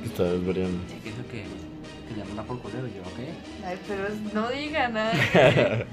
Está 0.03 0.23
desvariando. 0.23 0.83
Es 0.93 1.01
que 1.03 1.09
dijo 1.11 1.23
que, 1.31 1.43
que 2.09 2.15
le 2.17 2.25
manda 2.25 2.43
por 2.43 2.61
correo. 2.61 2.85
Y 2.87 2.93
yo, 2.95 3.01
ok. 3.03 3.19
Ay, 3.65 3.77
pero 3.87 4.07
es- 4.07 4.33
no 4.33 4.49
diga 4.49 4.87
nada. 4.89 5.13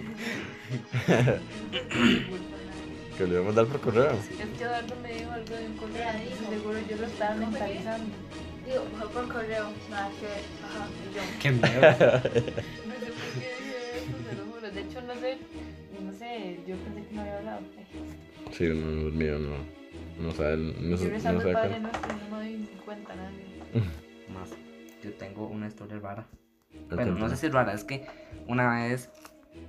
Que 3.18 3.24
le 3.26 3.34
voy 3.34 3.42
a 3.42 3.46
mandar 3.46 3.66
por 3.66 3.80
correo. 3.80 4.10
Es 4.12 4.26
que 4.28 4.64
Eduardo 4.64 4.94
me 5.02 5.12
dijo 5.12 5.30
algo 5.30 5.54
de 5.54 5.66
un 5.66 5.76
correo, 5.76 6.08
seguro 6.48 6.78
yo 6.88 6.96
lo 6.96 7.06
estaba 7.06 7.34
mentalizando. 7.34 8.10
Digo, 8.66 8.84
fue 8.98 9.08
por 9.10 9.28
correo, 9.32 9.66
nada 9.90 10.08
que. 10.18 10.26
Ajá, 10.64 10.88
yo. 11.14 11.22
Qué 11.40 11.50
miedo. 11.50 12.62
De 14.74 14.80
hecho, 14.80 15.02
no 15.02 15.14
sé, 15.14 15.38
no 16.02 16.12
sé, 16.12 16.60
yo 16.66 16.76
pensé 16.76 17.06
que 17.08 17.14
no 17.14 17.20
había 17.20 17.38
hablado. 17.38 17.60
Sí, 18.52 18.64
no, 18.68 19.08
es 19.08 19.14
mío, 19.14 19.38
no. 19.38 19.82
No 20.22 20.32
sabe, 20.32 20.56
no, 20.56 20.96
Yo 20.96 21.08
rezando 21.08 21.42
no 21.42 21.48
el 21.48 21.54
sabe 21.54 21.54
Padre 21.54 21.68
cuál. 21.70 21.82
Nuestro 21.82 22.12
y 22.12 22.30
no 22.30 22.36
me 22.36 22.44
doy 22.44 22.68
cuenta 22.84 23.14
nadie. 23.14 23.44
Más. 24.32 24.48
Yo 25.02 25.12
tengo 25.14 25.46
una 25.48 25.66
historia 25.68 25.98
rara. 25.98 26.26
Ok, 26.86 26.94
Bueno, 26.94 27.14
no 27.16 27.28
sé 27.28 27.36
si 27.36 27.46
es 27.46 27.52
rara, 27.52 27.72
es 27.72 27.84
que 27.84 28.06
una 28.46 28.74
vez 28.84 29.10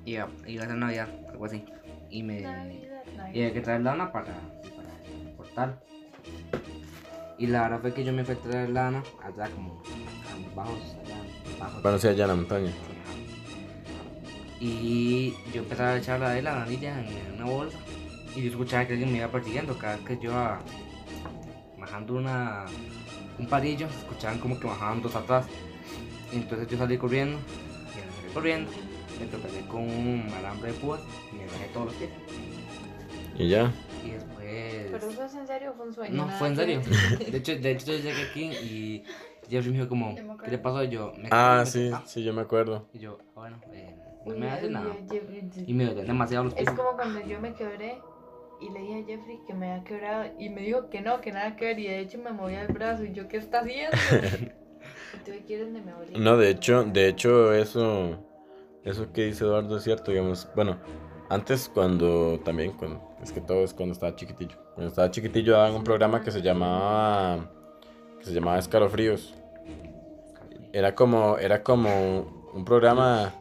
iba, 0.06 0.30
iba 0.48 0.64
a 0.64 0.66
hacer 0.66 0.78
Navidad, 0.78 1.10
algo 1.30 1.46
así. 1.46 1.64
Y 2.10 2.24
me. 2.24 2.42
Navidad, 2.42 3.04
Y 3.06 3.18
Navidad. 3.18 3.28
había 3.30 3.54
que 3.54 3.62
traer 3.62 3.82
lana 3.82 4.12
para, 4.12 4.28
para 4.76 5.24
importar. 5.30 5.80
Y 7.38 7.48
la 7.48 7.64
verdad 7.64 7.82
fue 7.82 7.94
que 7.94 8.04
yo 8.04 8.14
me 8.14 8.24
fui 8.24 8.36
a 8.36 8.38
traer 8.38 8.70
lana 8.70 9.04
allá 9.24 9.50
como 9.50 9.82
los 10.46 10.56
bajos, 10.56 10.98
allá 11.04 11.16
bajos. 11.60 11.82
Bueno, 11.84 11.98
sí, 11.98 12.08
allá 12.08 12.24
en 12.24 12.30
la 12.30 12.36
montaña. 12.36 12.72
Y 14.66 15.34
yo 15.54 15.60
empezaba 15.62 15.90
a 15.90 15.98
echar 15.98 16.22
la 16.22 16.30
de 16.30 16.42
la 16.42 16.56
lanilla 16.60 16.98
en 16.98 17.34
una 17.36 17.44
bolsa. 17.44 17.78
Y 18.34 18.44
yo 18.44 18.50
escuchaba 18.52 18.88
que 18.88 18.94
alguien 18.94 19.12
me 19.12 19.18
iba 19.18 19.28
persiguiendo. 19.28 19.78
Cada 19.78 19.98
vez 19.98 20.06
que 20.06 20.16
yo 20.16 20.32
iba 20.32 20.62
bajando 21.78 22.14
una, 22.14 22.64
un 23.38 23.46
palillo, 23.48 23.88
escuchaban 23.88 24.40
como 24.40 24.58
que 24.58 24.68
bajaban 24.68 25.02
dos 25.02 25.16
atrás. 25.16 25.46
Y 26.32 26.38
entonces 26.38 26.66
yo 26.70 26.78
salí 26.78 26.98
corriendo. 26.98 27.38
Y 27.94 28.00
al 28.08 28.16
salir 28.16 28.32
corriendo, 28.34 28.72
me 29.20 29.26
tropecé 29.26 29.60
con 29.68 29.82
un 29.82 30.32
alambre 30.34 30.72
de 30.72 30.80
púas 30.80 31.02
y 31.34 31.36
me 31.36 31.46
bajé 31.46 31.66
todos 31.74 31.88
los 31.88 31.96
pies. 31.96 32.10
Y 33.38 33.50
ya. 33.50 33.70
Y 34.06 34.12
después. 34.12 34.92
¿Pero 34.94 35.10
eso 35.10 35.26
es 35.26 35.36
en 35.36 35.46
serio 35.48 35.72
o 35.72 35.74
fue 35.74 35.88
un 35.88 35.94
sueño? 35.94 36.16
No, 36.16 36.30
fue 36.30 36.48
en 36.48 36.56
serio. 36.56 36.82
De 37.30 37.38
hecho, 37.38 37.52
de 37.58 37.72
hecho 37.72 37.86
yo 37.88 37.98
llegué 37.98 38.22
aquí 38.22 38.44
y 38.46 39.04
Jeffrey 39.50 39.72
me 39.74 39.80
dijo 39.80 39.90
como. 39.90 40.22
¿qué 40.42 40.52
le 40.52 40.58
pasó? 40.58 40.82
Y 40.86 40.90
yo, 40.90 41.12
me 41.18 41.28
Ah, 41.32 41.66
sí, 41.66 41.92
sí, 42.06 42.24
yo 42.24 42.32
me 42.34 42.42
acuerdo. 42.42 42.88
Y 42.94 43.00
yo, 43.00 43.18
"Ah, 43.36 43.40
bueno, 43.42 43.58
eh, 43.74 43.94
no 44.26 44.36
me 44.36 44.50
hace 44.50 44.70
nada. 44.70 44.96
Y 45.66 45.74
me 45.74 45.86
dolían 45.86 46.08
demasiado 46.08 46.46
los 46.46 46.54
pies. 46.54 46.68
Es 46.68 46.74
como 46.74 46.94
cuando 46.96 47.22
yo 47.26 47.40
me 47.40 47.54
quebré 47.54 48.00
y 48.62 48.70
le 48.70 48.80
dije 48.80 49.02
a 49.02 49.06
Jeffrey 49.06 49.40
que 49.46 49.54
me 49.54 49.72
había 49.72 49.84
quebrado 49.84 50.26
y 50.40 50.50
me 50.50 50.62
dijo 50.62 50.90
que 50.90 51.02
no, 51.02 51.22
que 51.22 51.32
nada 51.32 51.56
que 51.56 51.66
ver 51.66 51.80
y 51.80 51.88
de 51.88 52.00
hecho 52.00 52.18
me 52.18 52.32
movía 52.32 52.62
el 52.62 52.72
brazo 52.72 53.04
y 53.04 53.12
yo, 53.12 53.28
¿qué 53.28 53.38
está 53.38 53.60
haciendo? 53.60 53.98
No, 56.16 56.38
de 56.38 56.50
hecho, 56.50 56.84
de 56.84 57.08
hecho, 57.08 57.54
eso, 57.54 58.18
eso 58.84 59.12
que 59.14 59.26
dice 59.26 59.44
Eduardo 59.44 59.78
es 59.78 59.84
cierto, 59.84 60.12
digamos. 60.12 60.48
Bueno, 60.56 60.78
antes 61.30 61.70
cuando 61.74 62.40
también, 62.44 62.74
cuando, 62.74 63.16
es 63.22 63.32
que 63.32 63.42
todo 63.42 63.64
es 63.64 63.74
cuando 63.74 63.94
estaba 63.94 64.16
chiquitillo. 64.16 64.58
Cuando 64.74 64.90
estaba 64.90 65.12
chiquitillo 65.12 65.54
daban 65.54 65.76
un 65.76 65.84
programa 65.84 66.22
que 66.22 66.32
se 66.32 66.42
llamaba, 66.42 67.50
que 68.20 68.26
se 68.26 68.34
llamaba 68.34 68.58
Escalofríos. 68.58 69.36
Era 70.74 70.96
como, 70.96 71.38
era 71.38 71.64
como 71.64 72.50
un 72.54 72.66
programa 72.66 73.34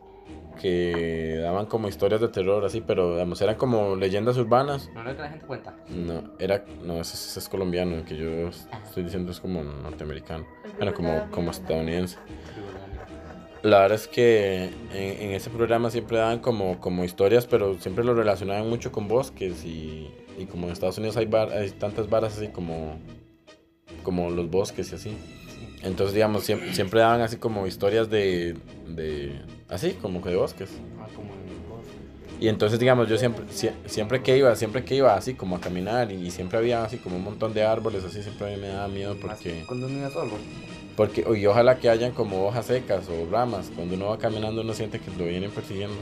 que 0.63 1.39
daban 1.43 1.67
como 1.67 1.89
historias 1.89 2.21
de 2.21 2.29
terror 2.29 2.65
así, 2.65 2.81
pero 2.81 3.15
digamos, 3.15 3.43
eran 3.43 3.57
como 3.57 3.97
leyendas 3.97 4.37
urbanas. 4.39 4.89
No 4.95 5.01
es 5.01 5.07
lo 5.09 5.17
que 5.17 5.23
la 5.23 5.29
gente 5.29 5.45
cuenta. 5.45 5.75
No, 5.91 6.23
era, 6.39 6.65
no, 6.85 7.01
ese, 7.01 7.15
ese 7.17 7.41
es 7.41 7.49
colombiano, 7.49 7.97
el 7.97 8.05
que 8.05 8.17
yo 8.17 8.49
estoy 8.49 9.03
diciendo 9.03 9.33
es 9.33 9.41
como 9.41 9.65
norteamericano. 9.65 10.47
Bueno, 10.79 10.95
como, 10.95 11.29
como 11.33 11.51
estadounidense. 11.51 12.17
La 13.63 13.81
verdad 13.81 13.97
es 13.97 14.07
que 14.09 14.65
en, 14.93 15.23
en 15.23 15.31
ese 15.33 15.51
programa 15.51 15.91
siempre 15.91 16.19
daban 16.19 16.39
como, 16.39 16.81
como 16.81 17.05
historias, 17.05 17.47
pero 17.47 17.75
siempre 17.81 18.05
lo 18.05 18.15
relacionaban 18.15 18.69
mucho 18.69 18.91
con 18.93 19.09
bosques 19.09 19.65
y, 19.65 20.11
y 20.39 20.47
como 20.47 20.67
en 20.67 20.73
Estados 20.73 20.99
Unidos 20.99 21.17
hay, 21.17 21.27
bar- 21.27 21.53
hay 21.53 21.71
tantas 21.71 22.09
varas 22.09 22.37
así 22.37 22.49
como, 22.49 22.99
como 24.03 24.31
los 24.31 24.49
bosques 24.51 24.93
y 24.93 24.95
así. 24.95 25.17
Entonces, 25.83 26.15
digamos, 26.15 26.45
siempre, 26.45 26.73
siempre 26.75 27.01
daban 27.01 27.21
así 27.21 27.37
como 27.39 27.67
historias 27.67 28.09
de, 28.11 28.57
de, 28.89 29.33
así 29.73 29.93
como 29.95 30.23
que 30.23 30.31
de 30.31 30.37
bosques. 30.37 30.71
Ah, 31.01 31.07
como 31.17 31.33
en 31.33 31.41
el 31.49 31.69
bosque. 31.69 31.93
Y 32.41 32.49
entonces, 32.49 32.79
digamos, 32.79 33.09
yo 33.09 33.17
siempre, 33.19 33.45
sie- 33.47 33.73
siempre 33.87 34.23
que 34.23 34.37
iba, 34.37 34.55
siempre 34.57 34.85
que 34.85 34.95
iba 34.97 35.15
así 35.15 35.35
como 35.35 35.57
a 35.57 35.61
caminar 35.61 36.11
y 36.13 36.31
siempre 36.31 36.59
había 36.59 36.85
así 36.85 36.99
como 36.99 37.17
un 37.17 37.25
montón 37.25 37.55
de 37.55 37.65
árboles, 37.65 38.05
así 38.05 38.23
siempre 38.23 38.49
a 38.53 38.57
mí 38.57 38.61
me 38.63 38.69
daba 38.69 38.89
miedo 38.89 39.15
Más 39.15 39.37
porque... 39.39 39.65
Cuando 39.67 39.87
uno 39.87 39.99
iba 39.99 40.11
solo. 40.11 40.33
Porque, 40.97 41.25
y 41.37 41.47
ojalá 41.47 41.79
que 41.79 41.89
hayan 41.89 42.13
como 42.13 42.45
hojas 42.47 42.67
secas 42.67 43.09
o 43.09 43.27
ramas. 43.31 43.71
Cuando 43.75 43.95
uno 43.95 44.07
va 44.09 44.19
caminando, 44.19 44.61
uno 44.61 44.75
siente 44.75 44.99
que 45.01 45.11
lo 45.17 45.25
vienen 45.25 45.51
persiguiendo. 45.51 45.97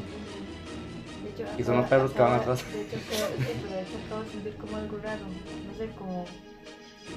Y 1.59 1.63
son 1.63 1.77
los 1.79 1.89
perros 1.89 2.11
que 2.11 2.21
van 2.21 2.35
atrás. 2.35 2.65
De 2.73 2.83
hecho, 2.83 2.97
acabo- 2.97 3.37
sí, 3.39 3.45
de 3.73 3.81
hecho 3.81 3.93
acabo 4.07 4.23
de 4.25 4.31
sentir 4.31 4.55
como 4.57 4.77
algo 4.77 4.99
raro. 4.99 5.21
No 5.25 5.75
sé, 5.79 5.91
como. 5.97 6.25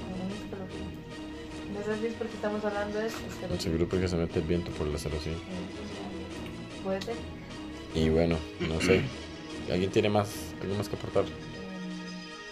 como 0.00 0.24
un 0.24 0.30
escalofrío. 0.32 1.04
No 1.74 1.82
sé 1.84 2.00
si 2.00 2.06
es 2.06 2.14
porque 2.14 2.34
estamos 2.34 2.64
hablando 2.64 2.98
de 3.00 3.06
esto. 3.06 3.18
sí. 3.28 3.62
Seguro 3.62 3.88
porque 3.88 4.08
se 4.08 4.16
mete 4.16 4.38
el 4.38 4.46
viento 4.46 4.70
por 4.72 4.86
la 4.86 4.96
celosía. 4.98 5.32
Eh, 5.32 5.36
Puede 6.84 7.02
ser. 7.02 7.16
Y 7.94 8.08
bueno, 8.10 8.36
no 8.60 8.80
sé. 8.80 9.00
¿Alguien 9.72 9.90
tiene 9.90 10.10
más, 10.10 10.54
algo 10.62 10.74
más 10.74 10.88
que 10.88 10.96
aportar? 10.96 11.24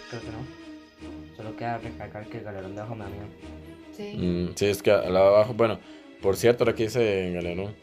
Creo 0.09 0.21
que 0.21 0.27
no. 0.27 1.37
Solo 1.37 1.55
queda 1.55 1.77
recalcar 1.77 2.25
que 2.27 2.39
el 2.39 2.43
galerón 2.43 2.75
de 2.75 2.81
abajo 2.81 2.95
me 2.95 3.03
da 3.05 3.09
miedo. 3.09 3.25
sí. 3.91 4.17
Mm, 4.17 4.55
sí, 4.55 4.65
es 4.65 4.81
que 4.81 4.91
al 4.91 5.13
lado 5.13 5.35
abajo, 5.35 5.53
bueno, 5.53 5.79
por 6.21 6.35
cierto, 6.37 6.63
ahora 6.63 6.75
que 6.75 6.83
dice 6.83 7.31
Galerón, 7.33 7.75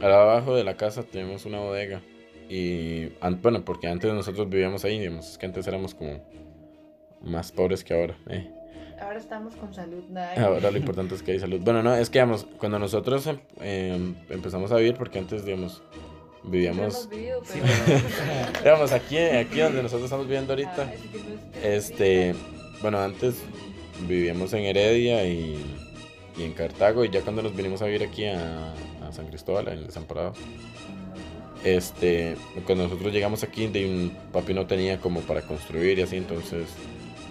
al 0.00 0.10
lado 0.10 0.30
abajo 0.30 0.54
de 0.54 0.64
la 0.64 0.76
casa 0.76 1.02
tenemos 1.02 1.46
una 1.46 1.60
bodega. 1.60 2.02
Y, 2.48 3.06
bueno, 3.40 3.64
porque 3.64 3.86
antes 3.88 4.12
nosotros 4.12 4.48
vivíamos 4.50 4.84
ahí, 4.84 4.98
digamos, 4.98 5.30
es 5.30 5.38
que 5.38 5.46
antes 5.46 5.66
éramos 5.66 5.94
como 5.94 6.20
más 7.22 7.52
pobres 7.52 7.82
que 7.84 7.94
ahora. 7.94 8.16
eh. 8.28 8.50
Ahora 9.04 9.18
estamos 9.18 9.54
con 9.56 9.74
salud, 9.74 10.02
nada. 10.10 10.34
Ahora 10.46 10.70
lo 10.70 10.78
importante 10.78 11.14
es 11.14 11.22
que 11.22 11.32
hay 11.32 11.40
salud. 11.40 11.60
Bueno, 11.60 11.82
no, 11.82 11.94
es 11.94 12.08
que, 12.10 12.18
digamos, 12.18 12.46
cuando 12.58 12.78
nosotros 12.78 13.26
em- 13.26 13.38
em, 13.60 14.14
empezamos 14.30 14.72
a 14.72 14.76
vivir, 14.76 14.94
porque 14.94 15.18
antes, 15.18 15.44
digamos, 15.44 15.82
vivíamos, 16.42 16.94
hemos 17.06 17.10
vivido, 17.10 17.42
pero. 17.46 17.64
digamos, 18.64 18.92
aquí, 18.92 19.18
aquí 19.18 19.60
donde 19.60 19.82
nosotros 19.82 20.04
estamos 20.04 20.26
viviendo 20.26 20.52
ahorita. 20.52 20.88
Ah, 20.90 20.92
es- 21.62 21.90
Este, 21.90 22.34
bueno, 22.82 22.98
antes 23.00 23.36
vivíamos 24.08 24.52
en 24.54 24.64
Heredia 24.64 25.26
y, 25.26 25.56
y 26.38 26.42
en 26.42 26.52
Cartago. 26.54 27.04
Y 27.04 27.10
ya 27.10 27.20
cuando 27.20 27.42
nos 27.42 27.54
vinimos 27.54 27.82
a 27.82 27.86
vivir 27.86 28.02
aquí 28.04 28.24
a, 28.26 28.72
a 29.06 29.12
San 29.12 29.26
Cristóbal, 29.28 29.68
en 29.68 29.74
el 29.78 29.86
Desamparado, 29.86 30.32
este, 31.64 32.36
cuando 32.66 32.84
nosotros 32.84 33.12
llegamos 33.12 33.42
aquí, 33.42 33.66
de 33.68 33.86
un 33.86 34.10
papi 34.32 34.52
no 34.54 34.66
tenía 34.66 34.98
como 34.98 35.20
para 35.20 35.42
construir 35.42 35.98
y 35.98 36.02
así, 36.02 36.16
entonces 36.16 36.66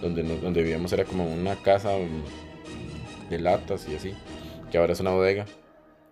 donde, 0.04 0.22
nos- 0.24 0.42
donde 0.42 0.62
vivíamos 0.62 0.92
era 0.94 1.06
como 1.06 1.26
una 1.26 1.56
casa 1.56 1.96
um, 1.96 2.22
de 3.30 3.40
latas 3.40 3.88
y 3.90 3.96
así, 3.96 4.14
que 4.72 4.78
ahora 4.78 4.94
es 4.94 5.00
una 5.00 5.12
bodega. 5.12 5.46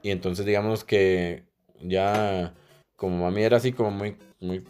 Y 0.02 0.10
entonces 0.12 0.46
digamos 0.46 0.84
que 0.84 1.44
ya 1.82 2.54
como 2.96 3.18
mami 3.26 3.44
era 3.44 3.58
así 3.58 3.72
como 3.74 3.92
muy, 3.92 4.16
muy 4.40 4.64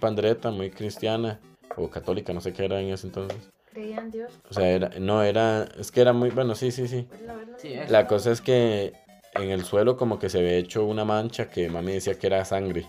pandreta, 0.00 0.50
muy 0.50 0.70
cristiana 0.70 1.40
o 1.76 1.88
católica, 1.88 2.32
no 2.32 2.40
sé 2.40 2.52
qué 2.52 2.64
era 2.64 2.80
en 2.80 2.92
ese 2.92 3.06
entonces. 3.06 3.38
Creía 3.70 3.98
en 3.98 4.10
Dios. 4.10 4.32
O 4.50 4.54
sea, 4.54 4.68
era, 4.68 4.90
no 5.00 5.22
era, 5.22 5.68
es 5.78 5.90
que 5.90 6.00
era 6.00 6.12
muy, 6.12 6.30
bueno, 6.30 6.54
sí, 6.54 6.70
sí, 6.70 6.86
sí. 6.88 7.06
Verla. 7.10 7.36
Sí. 7.56 7.74
La 7.88 8.06
cosa 8.06 8.30
es 8.32 8.40
que 8.40 8.92
en 9.34 9.50
el 9.50 9.64
suelo 9.64 9.96
como 9.96 10.18
que 10.18 10.28
se 10.28 10.38
había 10.38 10.54
hecho 10.56 10.84
una 10.84 11.04
mancha 11.04 11.48
que 11.50 11.68
mami 11.68 11.92
decía 11.92 12.14
que 12.18 12.26
era 12.26 12.44
sangre. 12.44 12.86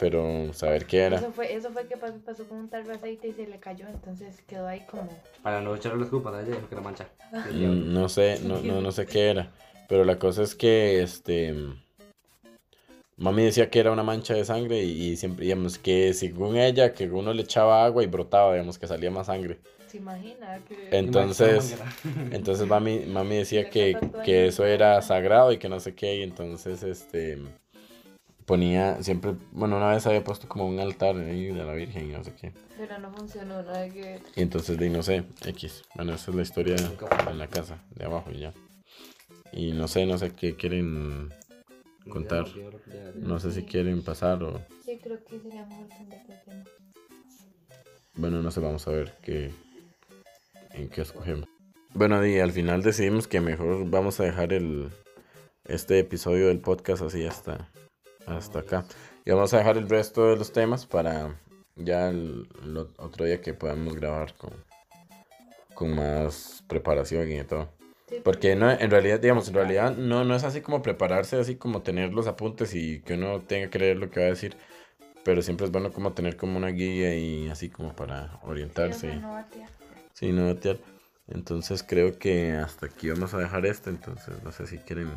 Pero 0.00 0.52
saber 0.54 0.86
qué 0.86 1.02
era. 1.02 1.18
Eso 1.18 1.30
fue, 1.30 1.54
eso 1.54 1.70
fue 1.70 1.86
que 1.86 1.96
pasó, 1.96 2.14
pasó 2.24 2.48
con 2.48 2.58
un 2.58 2.68
tarro 2.70 2.88
de 2.88 2.94
aceite 2.94 3.28
y 3.28 3.32
se 3.32 3.46
le 3.46 3.60
cayó, 3.60 3.86
entonces 3.86 4.40
quedó 4.46 4.66
ahí 4.66 4.80
como... 4.90 5.08
Para 5.42 5.60
no 5.60 5.76
echarle 5.76 6.00
las 6.00 6.08
culpas 6.08 6.34
a 6.34 6.40
ella, 6.40 6.56
dijo 6.56 6.68
que 6.68 6.74
era 6.74 6.82
mancha. 6.82 7.06
Mm, 7.52 7.92
No 7.92 8.08
sé, 8.08 8.40
no, 8.42 8.60
no, 8.60 8.80
no 8.80 8.92
sé 8.92 9.06
qué 9.06 9.28
era. 9.30 9.52
Pero 9.88 10.04
la 10.04 10.18
cosa 10.18 10.42
es 10.42 10.54
que 10.54 11.02
este 11.02 11.54
mami 13.18 13.44
decía 13.44 13.68
que 13.68 13.80
era 13.80 13.92
una 13.92 14.02
mancha 14.02 14.34
de 14.34 14.44
sangre 14.44 14.82
y, 14.82 15.10
y 15.10 15.16
siempre 15.16 15.44
digamos 15.44 15.78
que 15.78 16.14
según 16.14 16.56
ella 16.56 16.94
que 16.94 17.08
uno 17.10 17.34
le 17.34 17.42
echaba 17.42 17.84
agua 17.84 18.02
y 18.02 18.06
brotaba, 18.06 18.54
digamos 18.54 18.78
que 18.78 18.86
salía 18.86 19.10
más 19.10 19.26
sangre. 19.26 19.60
¿Se 19.86 19.98
imagina? 19.98 20.60
Que... 20.66 20.96
Entonces, 20.96 21.76
entonces 22.30 22.66
mami, 22.66 23.00
mami 23.00 23.36
decía 23.36 23.68
que, 23.70 23.98
que 24.24 24.46
eso 24.46 24.64
era 24.64 25.02
sagrado 25.02 25.52
y 25.52 25.58
que 25.58 25.68
no 25.68 25.78
sé 25.80 25.94
qué, 25.94 26.16
y 26.16 26.22
entonces 26.22 26.82
este 26.82 27.38
ponía 28.50 29.00
siempre, 29.00 29.36
bueno, 29.52 29.76
una 29.76 29.90
vez 29.90 30.04
había 30.08 30.24
puesto 30.24 30.48
como 30.48 30.66
un 30.66 30.80
altar 30.80 31.16
ahí 31.16 31.52
de 31.52 31.64
la 31.64 31.72
Virgen 31.72 32.10
y 32.10 32.12
no 32.12 32.24
sé 32.24 32.32
qué. 32.34 32.52
Pero 32.76 32.98
no 32.98 33.12
funcionó, 33.12 33.62
nada 33.62 33.88
que 33.88 34.00
ver. 34.00 34.22
Y 34.34 34.42
entonces 34.42 34.76
de 34.76 34.90
no 34.90 35.04
sé, 35.04 35.22
X. 35.44 35.84
Bueno, 35.94 36.14
esa 36.14 36.32
es 36.32 36.36
la 36.36 36.42
historia 36.42 36.74
en 36.74 37.38
la 37.38 37.46
casa 37.46 37.78
de 37.94 38.06
abajo 38.06 38.32
y 38.32 38.40
ya. 38.40 38.52
Y 39.52 39.70
no 39.70 39.86
sé, 39.86 40.04
no 40.04 40.18
sé 40.18 40.32
qué 40.32 40.56
quieren 40.56 41.32
contar. 42.10 42.46
No 43.14 43.38
sé 43.38 43.52
si 43.52 43.62
quieren 43.62 44.02
pasar 44.02 44.42
o 44.42 44.60
Sí, 44.84 44.98
creo 45.00 45.22
que 45.22 45.38
sería 45.38 45.64
mejor 45.66 45.86
bueno, 48.14 48.42
no 48.42 48.50
sé, 48.50 48.58
vamos 48.58 48.86
a 48.88 48.90
ver 48.90 49.14
qué 49.22 49.52
en 50.72 50.88
qué 50.88 51.02
escogemos. 51.02 51.48
Bueno, 51.94 52.26
y 52.26 52.40
al 52.40 52.50
final 52.50 52.82
decidimos 52.82 53.28
que 53.28 53.40
mejor 53.40 53.88
vamos 53.88 54.18
a 54.18 54.24
dejar 54.24 54.52
el 54.52 54.90
este 55.66 56.00
episodio 56.00 56.48
del 56.48 56.58
podcast 56.58 57.02
así 57.02 57.24
hasta 57.24 57.70
hasta 58.26 58.60
acá. 58.60 58.84
Y 59.24 59.30
vamos 59.30 59.52
a 59.54 59.58
dejar 59.58 59.76
el 59.76 59.88
resto 59.88 60.28
de 60.30 60.36
los 60.36 60.52
temas 60.52 60.86
para 60.86 61.38
ya 61.76 62.08
el, 62.08 62.48
el 62.62 62.76
ot- 62.76 62.94
otro 62.98 63.24
día 63.24 63.40
que 63.40 63.54
podamos 63.54 63.94
grabar 63.96 64.34
con 64.36 64.52
con 65.74 65.94
más 65.94 66.62
preparación 66.68 67.30
y 67.30 67.42
todo. 67.44 67.68
Sí, 68.08 68.20
Porque 68.24 68.54
no, 68.56 68.70
en 68.70 68.90
realidad, 68.90 69.20
digamos, 69.20 69.48
en 69.48 69.54
realidad 69.54 69.96
no, 69.96 70.24
no 70.24 70.34
es 70.34 70.44
así 70.44 70.60
como 70.60 70.82
prepararse, 70.82 71.38
así 71.40 71.56
como 71.56 71.80
tener 71.82 72.12
los 72.12 72.26
apuntes 72.26 72.74
y 72.74 73.00
que 73.00 73.14
uno 73.14 73.40
tenga 73.40 73.70
que 73.70 73.78
leer 73.78 73.96
lo 73.96 74.10
que 74.10 74.20
va 74.20 74.26
a 74.26 74.30
decir. 74.30 74.56
Pero 75.24 75.42
siempre 75.42 75.66
es 75.66 75.72
bueno 75.72 75.92
como 75.92 76.12
tener 76.12 76.36
como 76.36 76.56
una 76.58 76.68
guía 76.68 77.14
y 77.16 77.48
así 77.48 77.68
como 77.70 77.94
para 77.94 78.38
orientarse. 78.42 79.14
no 79.16 79.32
batea. 79.32 79.68
Sí, 80.12 80.32
no 80.32 80.46
batear. 80.46 80.78
Entonces 81.28 81.82
creo 81.82 82.18
que 82.18 82.52
hasta 82.52 82.86
aquí 82.86 83.08
vamos 83.10 83.32
a 83.32 83.38
dejar 83.38 83.64
esto. 83.64 83.90
Entonces 83.90 84.42
no 84.42 84.50
sé 84.52 84.66
si 84.66 84.78
quieren 84.78 85.10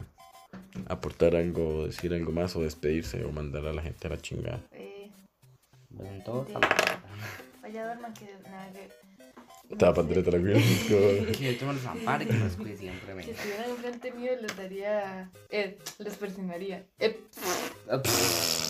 aportar 0.88 1.36
algo, 1.36 1.80
o 1.80 1.88
decir 1.88 2.14
algo 2.14 2.32
más 2.32 2.56
o 2.56 2.62
despedirse 2.62 3.24
o 3.24 3.32
mandar 3.32 3.66
a 3.68 3.74
la 3.74 3.82
gente 3.82 4.08
a 4.08 4.12
la 4.12 4.18
chingada. 4.18 4.62
Eh. 4.72 5.10
Sí. 5.90 6.54
vaya 7.62 7.86
duerman 7.86 8.14
que 8.14 8.26
nada 8.50 8.72
que... 8.72 9.04
Sí, 9.70 9.76
de 11.44 11.50
hecho 11.50 11.66
me 11.66 11.74
los 11.74 11.86
amparo 11.86 12.24
y 12.24 12.28
que 12.28 12.34
los 12.34 12.56
cuide 12.56 12.78
siempre. 12.78 13.24
Si 13.24 13.32
estuvieran 13.32 13.70
enfrente 13.70 14.12
mío 14.12 14.32
les 14.40 14.56
daría... 14.58 15.32
Eh, 15.50 15.78
les 16.00 16.16
presionaría. 16.16 16.86
Eh, 17.00 17.20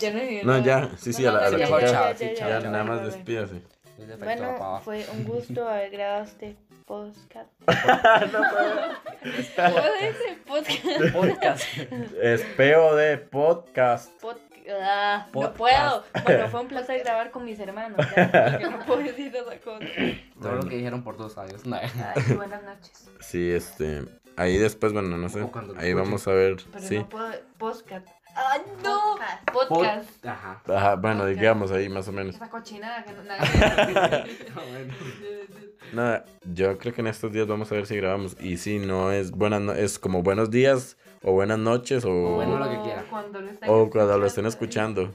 ya 0.00 0.12
no 0.12 0.20
dije 0.20 0.42
No, 0.44 0.64
ya, 0.64 0.96
sí, 0.98 1.12
sí, 1.12 1.26
a 1.26 1.32
la, 1.32 1.46
a 1.46 1.50
la 1.50 2.14
ya, 2.16 2.60
nada 2.60 2.84
más 2.84 3.04
despídase. 3.04 3.62
Bueno, 4.18 4.80
fue 4.84 5.06
un 5.12 5.24
gusto 5.24 5.68
haber 5.68 5.90
grabado 5.90 6.24
este 6.24 6.56
podcast. 6.86 7.50
¿Puedo 9.56 9.92
decir 10.00 10.42
podcast? 10.46 11.12
Podcast. 11.12 11.64
Espeo 12.22 12.94
de 12.96 13.18
podcast. 13.18 14.10
Pod- 14.20 14.38
ah, 14.82 15.26
no 15.26 15.32
Podcast. 15.32 15.56
puedo. 15.56 16.04
Bueno, 16.24 16.48
fue 16.48 16.60
un 16.60 16.68
placer 16.68 17.00
grabar 17.02 17.30
con 17.30 17.44
mis 17.44 17.58
hermanos. 17.58 18.06
Ya, 18.16 18.58
no 18.70 18.84
puedo 18.84 19.00
decir 19.02 19.34
otra 19.36 19.58
cosa. 19.60 19.86
Todo 20.40 20.52
lo 20.56 20.68
que 20.68 20.76
dijeron 20.76 21.02
por 21.02 21.16
dos 21.16 21.38
años. 21.38 21.64
No. 21.66 21.76
Ay, 21.76 21.90
buenas 22.36 22.62
noches. 22.62 23.10
Sí, 23.20 23.50
este. 23.50 24.04
Ahí 24.36 24.58
después, 24.58 24.92
bueno, 24.92 25.16
no 25.16 25.28
sé. 25.28 25.46
Ahí 25.78 25.92
vamos 25.94 26.26
a 26.28 26.32
ver. 26.32 26.56
Pero 26.72 26.84
Sí. 26.84 26.98
no 26.98 27.08
puedo. 27.08 27.32
Podcast. 27.58 28.08
¡Ay, 28.36 28.60
no! 28.82 29.16
Podcast. 29.52 30.26
Ajá. 30.26 30.60
Ajá, 30.66 30.96
bueno, 30.96 31.20
Podcast. 31.20 31.38
digamos 31.38 31.70
ahí 31.70 31.88
más 31.88 32.08
o 32.08 32.12
menos. 32.12 32.34
Esa 32.34 32.50
cochinada 32.50 33.04
que 33.04 33.12
no. 33.12 33.22
Nada. 33.22 34.24
Nada, 35.92 36.24
yo 36.52 36.76
creo 36.78 36.92
que 36.94 37.00
en 37.02 37.06
estos 37.06 37.32
días 37.32 37.46
vamos 37.46 37.70
a 37.70 37.74
ver 37.76 37.86
si 37.86 37.96
grabamos. 37.96 38.36
Y 38.40 38.56
si 38.56 38.78
no 38.78 39.12
es 39.12 39.30
buenas 39.30 39.60
no- 39.60 39.72
es 39.72 39.98
como 39.98 40.22
buenos 40.22 40.50
días 40.50 40.96
o 41.22 41.32
buenas 41.32 41.58
noches 41.58 42.04
o, 42.04 42.10
bueno, 42.12 42.58
lo 42.58 42.68
que 42.70 42.80
quiera. 42.82 43.04
Cuando 43.08 43.40
lo 43.40 43.50
estén 43.50 43.68
o 43.70 43.90
cuando 43.90 44.18
lo 44.18 44.26
estén 44.26 44.46
escuchando. 44.46 45.12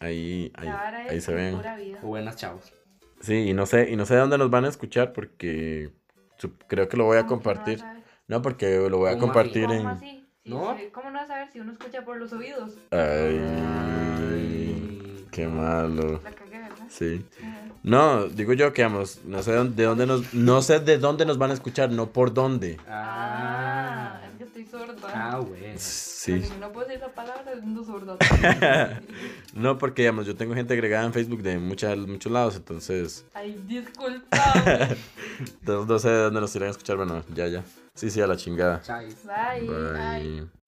Ahí, 0.00 0.50
ahí, 0.56 0.68
ahí 1.10 1.20
se 1.20 1.34
ven. 1.34 1.60
vida. 1.76 1.98
Buenas 2.02 2.36
chavos. 2.36 2.72
Sí, 3.20 3.48
y 3.50 3.54
no 3.54 3.66
sé, 3.66 3.90
y 3.90 3.96
no 3.96 4.06
sé 4.06 4.16
dónde 4.16 4.38
nos 4.38 4.50
van 4.50 4.64
a 4.64 4.68
escuchar 4.68 5.12
porque 5.12 5.90
creo 6.68 6.88
que 6.88 6.96
lo 6.96 7.04
voy 7.04 7.18
a 7.18 7.26
¿Cómo 7.26 7.40
que 7.42 7.48
no 7.48 7.54
vas 7.54 7.58
compartir. 7.64 7.84
No, 8.26 8.42
porque 8.42 8.88
lo 8.88 8.98
voy 8.98 9.08
a 9.10 9.12
¿Cómo 9.14 9.26
compartir 9.26 9.66
¿Cómo 9.66 9.98
en. 10.02 10.23
¿No? 10.44 10.76
¿Cómo 10.92 11.10
no 11.10 11.18
vas 11.20 11.30
a 11.30 11.38
ver 11.38 11.50
si 11.52 11.58
uno 11.60 11.72
escucha 11.72 12.04
por 12.04 12.18
los 12.18 12.32
oídos? 12.32 12.72
Ay, 14.24 15.26
qué 15.30 15.46
malo. 15.48 16.20
La 16.22 16.30
cagué, 16.32 16.58
¿verdad? 16.58 16.76
Sí. 16.88 17.24
Ajá. 17.40 17.60
No, 17.82 18.26
digo 18.26 18.52
yo 18.54 18.72
que 18.72 18.82
vamos, 18.82 19.20
no 19.24 19.42
sé 19.42 19.52
dónde- 19.52 19.74
de 19.76 19.84
dónde 19.88 20.06
nos, 20.06 20.32
no 20.34 20.60
sé 20.62 20.80
de 20.80 20.98
dónde 20.98 21.24
nos 21.26 21.38
van 21.38 21.50
a 21.50 21.54
escuchar, 21.54 21.90
no 21.90 22.10
por 22.10 22.32
dónde. 22.34 22.78
Ah, 22.88 24.03
Ah. 25.04 25.10
sorda. 25.10 25.32
Ah, 25.32 25.38
bueno. 25.40 25.74
Sí. 25.76 26.42
No 26.60 26.72
puedo 26.72 26.86
decir 26.86 27.02
esa 27.02 27.12
palabra, 27.14 27.52
sorda. 27.84 28.18
No, 29.54 29.78
porque 29.78 30.02
digamos, 30.02 30.26
yo 30.26 30.34
tengo 30.34 30.54
gente 30.54 30.74
agregada 30.74 31.04
en 31.06 31.12
Facebook 31.12 31.42
de 31.42 31.58
muchas, 31.58 31.96
muchos 31.98 32.32
lados, 32.32 32.56
entonces 32.56 33.24
Ay, 33.34 33.62
disculpame. 33.66 34.96
no, 35.62 35.84
no 35.84 35.98
sé 35.98 36.08
de 36.08 36.22
dónde 36.22 36.40
nos 36.40 36.54
irán 36.56 36.68
a 36.68 36.70
escuchar. 36.72 36.96
Bueno, 36.96 37.22
ya, 37.34 37.46
ya. 37.46 37.64
Sí, 37.94 38.10
sí, 38.10 38.20
a 38.20 38.26
la 38.26 38.36
chingada. 38.36 38.82
Chais. 38.82 39.16
Bye. 39.24 39.68
Bye. 39.68 40.63